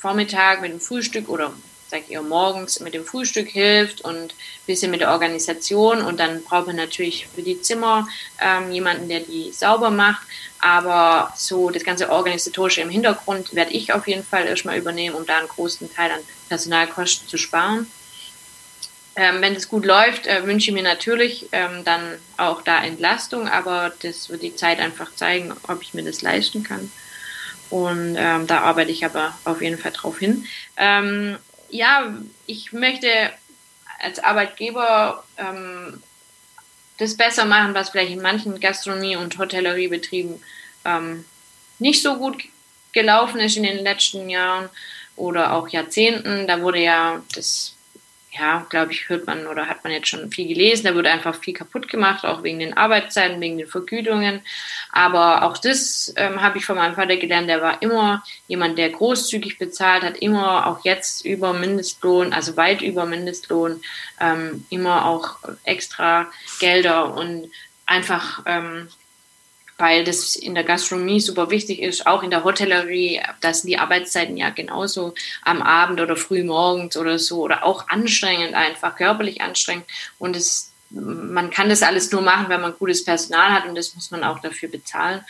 [0.00, 1.52] Vormittag mit dem Frühstück oder
[1.90, 6.02] sag ihr, morgens mit dem Frühstück hilft und ein bisschen mit der Organisation.
[6.02, 8.06] Und dann braucht man natürlich für die Zimmer
[8.40, 10.26] ähm, jemanden, der die sauber macht.
[10.60, 15.24] Aber so das ganze Organisatorische im Hintergrund werde ich auf jeden Fall erstmal übernehmen, um
[15.24, 17.90] da einen großen Teil an Personalkosten zu sparen.
[19.16, 23.48] Ähm, wenn das gut läuft, äh, wünsche ich mir natürlich ähm, dann auch da Entlastung,
[23.48, 26.92] aber das wird die Zeit einfach zeigen, ob ich mir das leisten kann.
[27.70, 30.46] Und ähm, da arbeite ich aber auf jeden Fall drauf hin.
[30.76, 31.36] Ähm,
[31.70, 32.14] ja,
[32.46, 33.08] ich möchte
[34.00, 36.02] als Arbeitgeber ähm,
[36.98, 40.42] das besser machen, was vielleicht in manchen Gastronomie- und Hotelleriebetrieben
[40.84, 41.24] ähm,
[41.78, 42.42] nicht so gut
[42.92, 44.68] gelaufen ist in den letzten Jahren
[45.16, 46.46] oder auch Jahrzehnten.
[46.46, 47.74] Da wurde ja das
[48.30, 50.84] ja, glaube ich, hört man oder hat man jetzt schon viel gelesen.
[50.84, 54.42] Da wurde einfach viel kaputt gemacht, auch wegen den Arbeitszeiten, wegen den Vergütungen.
[54.92, 57.48] Aber auch das ähm, habe ich von meinem Vater gelernt.
[57.48, 62.82] Der war immer jemand, der großzügig bezahlt hat, immer auch jetzt über Mindestlohn, also weit
[62.82, 63.80] über Mindestlohn,
[64.20, 66.26] ähm, immer auch extra
[66.60, 67.50] Gelder und
[67.86, 68.88] einfach ähm,
[69.78, 74.36] weil das in der Gastronomie super wichtig ist, auch in der Hotellerie, dass die Arbeitszeiten
[74.36, 79.86] ja genauso am Abend oder früh morgens oder so oder auch anstrengend einfach, körperlich anstrengend
[80.18, 83.94] und es, man kann das alles nur machen, wenn man gutes Personal hat und das
[83.94, 85.24] muss man auch dafür bezahlen.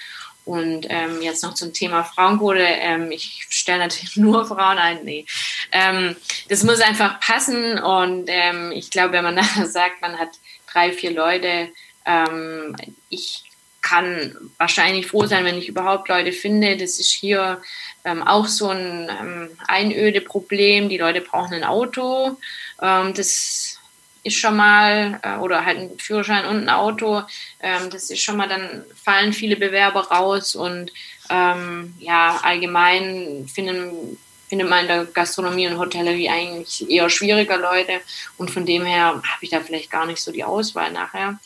[0.45, 2.63] Und ähm, jetzt noch zum Thema Frauenquote.
[2.63, 5.05] Ähm, ich stelle natürlich nur Frauen ein.
[5.05, 5.27] Nee.
[5.73, 6.17] Ähm,
[6.49, 7.79] das muss einfach passen.
[7.79, 10.31] Und ähm, ich glaube, wenn man nachher sagt, man hat
[10.73, 11.69] drei, vier Leute,
[12.07, 12.75] ähm,
[13.11, 13.48] ich
[13.83, 16.77] kann wahrscheinlich froh sein, wenn ich überhaupt Leute finde.
[16.77, 17.61] Das ist hier
[18.05, 20.89] ähm, auch so ein ähm, Einöde-Problem.
[20.89, 22.37] Die Leute brauchen ein Auto.
[22.83, 23.79] Ähm, das
[24.25, 27.23] ist schon mal, äh, oder halt ein Führerschein und ein Auto.
[27.61, 30.93] Ähm, das ist schon mal, dann fallen viele Bewerber raus und
[31.31, 34.19] ähm, ja, allgemein finden
[34.49, 38.01] findet man in der Gastronomie und Hotellerie eigentlich eher schwieriger Leute
[38.39, 41.39] und von dem her habe ich da vielleicht gar nicht so die Auswahl nachher.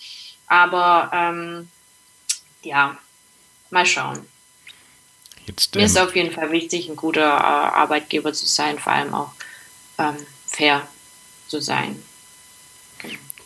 [0.46, 1.68] Aber ähm,
[2.62, 2.96] ja,
[3.70, 4.20] mal schauen.
[5.46, 8.92] Jetzt, ähm, Mir ist auf jeden Fall wichtig, ein guter äh, Arbeitgeber zu sein, vor
[8.92, 9.32] allem auch
[9.98, 10.86] ähm, fair
[11.48, 11.96] zu sein.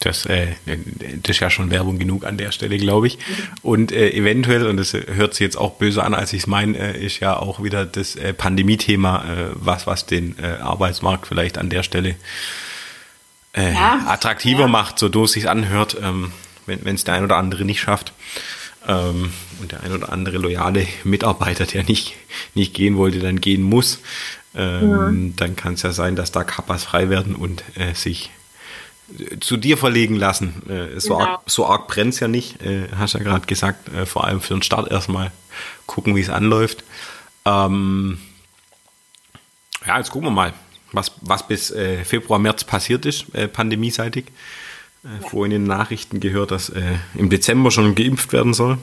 [0.00, 3.18] Das, äh, das ist ja schon Werbung genug an der Stelle, glaube ich.
[3.62, 6.78] Und äh, eventuell, und das hört sich jetzt auch böse an, als ich es meine,
[6.78, 11.58] äh, ist ja auch wieder das äh, Pandemie-Thema, äh, was, was den äh, Arbeitsmarkt vielleicht
[11.58, 12.16] an der Stelle
[13.58, 14.68] ja, attraktiver ja.
[14.68, 16.30] macht, so doof es sich anhört, ähm,
[16.66, 18.12] wenn es der ein oder andere nicht schafft.
[18.86, 22.14] Ähm, und der ein oder andere loyale Mitarbeiter, der nicht,
[22.54, 24.00] nicht gehen wollte, dann gehen muss,
[24.54, 25.34] ähm, ja.
[25.36, 28.30] dann kann es ja sein, dass da Kappas frei werden und äh, sich
[29.40, 30.68] zu dir verlegen lassen.
[30.68, 31.30] Äh, so, genau.
[31.30, 34.40] arg, so arg brennt es ja nicht, äh, hast ja gerade gesagt, äh, vor allem
[34.40, 35.30] für den Start erstmal
[35.86, 36.84] gucken, wie es anläuft.
[37.44, 38.18] Ähm,
[39.86, 40.52] ja, jetzt gucken wir mal,
[40.92, 44.26] was, was bis äh, Februar, März passiert ist, äh, pandemieseitig.
[45.06, 45.28] Äh.
[45.28, 48.78] Vorhin in den Nachrichten gehört, dass äh, im Dezember schon geimpft werden soll.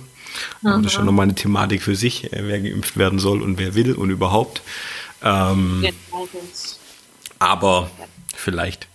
[0.61, 0.83] Mhm.
[0.83, 3.75] Das ist schon nochmal eine Thematik für sich, äh, wer geimpft werden soll und wer
[3.75, 4.61] will und überhaupt.
[5.21, 5.85] Ähm,
[7.39, 7.89] aber
[8.35, 8.87] vielleicht,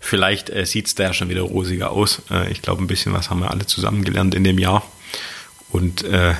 [0.00, 2.22] vielleicht äh, sieht es da ja schon wieder rosiger aus.
[2.30, 4.84] Äh, ich glaube, ein bisschen was haben wir alle zusammen gelernt in dem Jahr
[5.70, 6.34] und äh,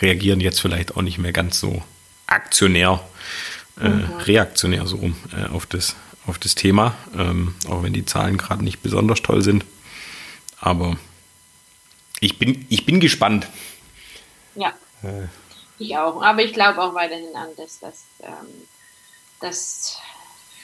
[0.00, 1.82] reagieren jetzt vielleicht auch nicht mehr ganz so
[2.26, 3.00] aktionär,
[3.76, 4.04] mhm.
[4.24, 5.16] reaktionär so rum
[5.52, 5.94] auf, das,
[6.26, 9.64] auf das Thema, ähm, auch wenn die Zahlen gerade nicht besonders toll sind.
[10.60, 10.96] Aber
[12.20, 13.46] ich bin, ich bin gespannt.
[14.54, 14.72] Ja.
[15.02, 15.28] Äh,
[15.78, 16.22] ich auch.
[16.22, 18.66] Aber ich glaube auch weiterhin an, dass, dass, ähm,
[19.40, 19.98] dass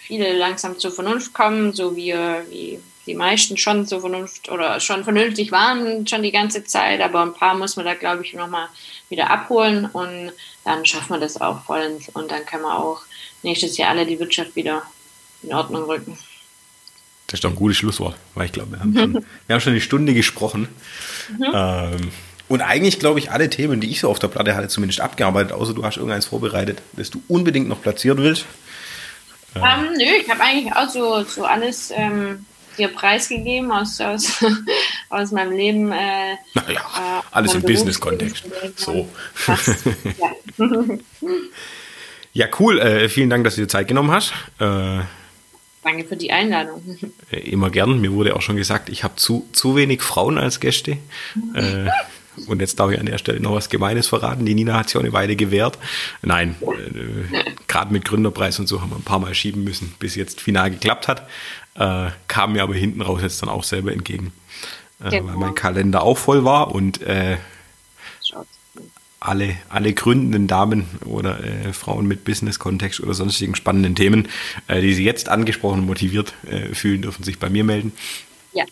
[0.07, 2.15] viele langsam zur Vernunft kommen, so wie,
[2.49, 7.23] wie die meisten schon zur Vernunft oder schon vernünftig waren schon die ganze Zeit, aber
[7.23, 8.69] ein paar muss man da, glaube ich, nochmal
[9.09, 10.33] wieder abholen und
[10.65, 13.03] dann schaffen wir das auch vollends und dann können wir auch
[13.43, 14.83] nächstes Jahr alle die Wirtschaft wieder
[15.43, 16.17] in Ordnung rücken.
[17.27, 19.15] Das ist doch ein gutes Schlusswort, weil ich glaube, wir haben schon,
[19.47, 20.69] wir haben schon eine Stunde gesprochen.
[21.39, 21.47] Mhm.
[21.55, 22.11] Ähm,
[22.49, 25.53] und eigentlich, glaube ich, alle Themen, die ich so auf der Platte hatte, zumindest abgearbeitet,
[25.53, 28.47] außer du hast irgendeins vorbereitet, das du unbedingt noch platzieren willst.
[29.55, 32.45] Ähm, ähm, nö, ich habe eigentlich auch so, so alles ähm,
[32.77, 34.45] dir preisgegeben aus, aus,
[35.11, 35.93] aus meinem Leben.
[35.93, 38.45] Äh, naja, äh, alles im Business-Kontext.
[38.75, 39.09] So.
[40.19, 40.67] ja.
[42.33, 42.81] ja, cool.
[42.81, 44.33] Äh, vielen Dank, dass du dir Zeit genommen hast.
[44.59, 45.01] Äh,
[45.83, 46.83] Danke für die Einladung.
[47.31, 48.01] Äh, immer gern.
[48.01, 50.99] Mir wurde auch schon gesagt, ich habe zu, zu wenig Frauen als Gäste.
[51.55, 51.89] Äh,
[52.47, 54.45] und jetzt darf ich an der Stelle noch was Gemeines verraten.
[54.47, 55.79] Die Nina hat sich auch eine Weile gewehrt.
[56.23, 60.15] Nein, äh, gerade mit Gründerpreis und so haben wir ein paar Mal schieben müssen, bis
[60.15, 61.29] jetzt final geklappt hat.
[61.75, 64.33] Äh, kam mir aber hinten raus jetzt dann auch selber entgegen.
[65.03, 65.29] Äh, genau.
[65.29, 67.01] Weil mein Kalender auch voll war und
[69.21, 74.29] alle, alle gründenden Damen oder äh, Frauen mit Business-Kontext oder sonstigen spannenden Themen,
[74.67, 77.93] äh, die sie jetzt angesprochen und motiviert äh, fühlen, dürfen sich bei mir melden.
[78.55, 78.65] Ja,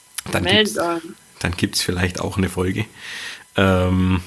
[1.40, 2.86] dann gibt es vielleicht auch eine Folge.
[3.56, 4.22] Ähm,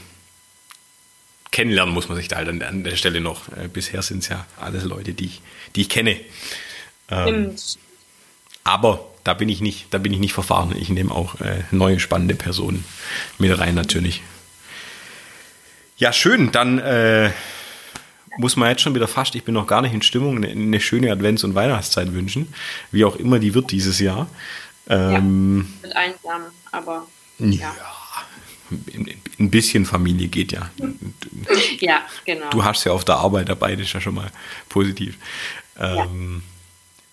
[1.50, 3.50] kennenlernen muss man sich da halt an, an der Stelle noch.
[3.50, 5.32] Äh, bisher sind es ja alles Leute, die,
[5.76, 6.18] die ich kenne.
[7.10, 7.56] Ähm,
[8.64, 10.76] aber da bin ich nicht, da bin ich nicht verfahren.
[10.80, 12.86] Ich nehme auch äh, neue spannende Personen
[13.40, 14.22] mit rein natürlich.
[16.02, 16.52] Ja, schön.
[16.52, 17.30] Dann äh,
[18.38, 20.80] muss man jetzt schon wieder fast, ich bin noch gar nicht in Stimmung, eine, eine
[20.80, 22.52] schöne Advents- und Weihnachtszeit wünschen.
[22.92, 24.28] Wie auch immer die wird dieses Jahr.
[24.90, 26.42] Ähm, ja, wird einsam,
[26.72, 27.06] aber
[27.38, 27.52] ja.
[27.52, 27.76] ja
[29.40, 30.72] ein bisschen Familie geht ja.
[31.80, 32.50] Ja, genau.
[32.50, 34.32] Du hast ja auf der Arbeit dabei, das ist ja schon mal
[34.70, 35.20] positiv.
[35.80, 36.08] Ähm, ja.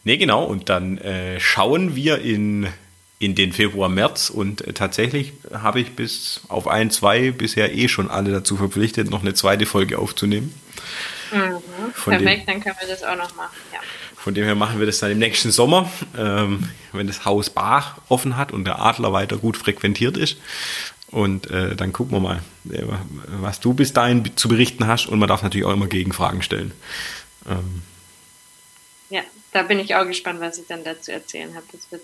[0.05, 0.45] Nee, genau.
[0.45, 2.69] Und dann äh, schauen wir in,
[3.19, 7.89] in den Februar, März und äh, tatsächlich habe ich bis auf ein, zwei bisher eh
[7.89, 10.55] schon alle dazu verpflichtet, noch eine zweite Folge aufzunehmen.
[11.33, 11.93] Mhm.
[11.93, 13.57] Perfekt, dem, dann können wir das auch noch machen.
[13.73, 13.81] Ja.
[14.17, 17.99] Von dem her machen wir das dann im nächsten Sommer, ähm, wenn das Haus Bach
[18.09, 20.37] offen hat und der Adler weiter gut frequentiert ist.
[21.11, 22.83] Und äh, dann gucken wir mal, äh,
[23.41, 25.07] was du bis dahin zu berichten hast.
[25.07, 26.73] Und man darf natürlich auch immer Gegenfragen stellen.
[27.49, 27.83] Ähm.
[29.09, 31.65] Ja, da bin ich auch gespannt, was ich dann dazu erzählen habe.
[31.73, 32.03] Das wird,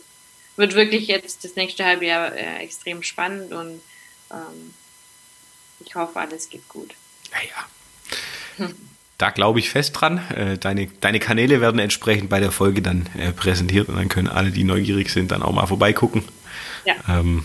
[0.56, 3.80] wird wirklich jetzt das nächste halbe Jahr äh, extrem spannend und
[4.30, 4.74] ähm,
[5.84, 6.94] ich hoffe, alles geht gut.
[7.32, 8.68] Naja.
[8.68, 8.74] Hm.
[9.18, 10.18] Da glaube ich fest dran.
[10.30, 14.28] Äh, deine, deine Kanäle werden entsprechend bei der Folge dann äh, präsentiert und dann können
[14.28, 16.24] alle, die neugierig sind, dann auch mal vorbeigucken.
[16.84, 16.94] Ja.
[17.08, 17.44] Ähm,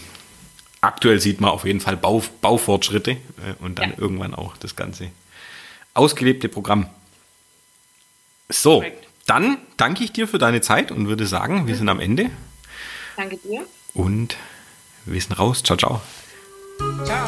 [0.81, 3.17] aktuell sieht man auf jeden Fall Bau, Baufortschritte äh,
[3.59, 3.97] und dann ja.
[3.97, 5.11] irgendwann auch das ganze
[5.93, 6.87] ausgelebte Programm.
[8.49, 9.07] So, Perfekt.
[9.27, 12.31] dann danke ich dir für deine Zeit und würde sagen, wir sind am Ende.
[13.19, 13.65] Danke dir.
[13.93, 14.37] Und
[15.03, 15.61] wir sind raus.
[15.61, 15.99] Ciao, ciao.
[17.03, 17.27] Ciao.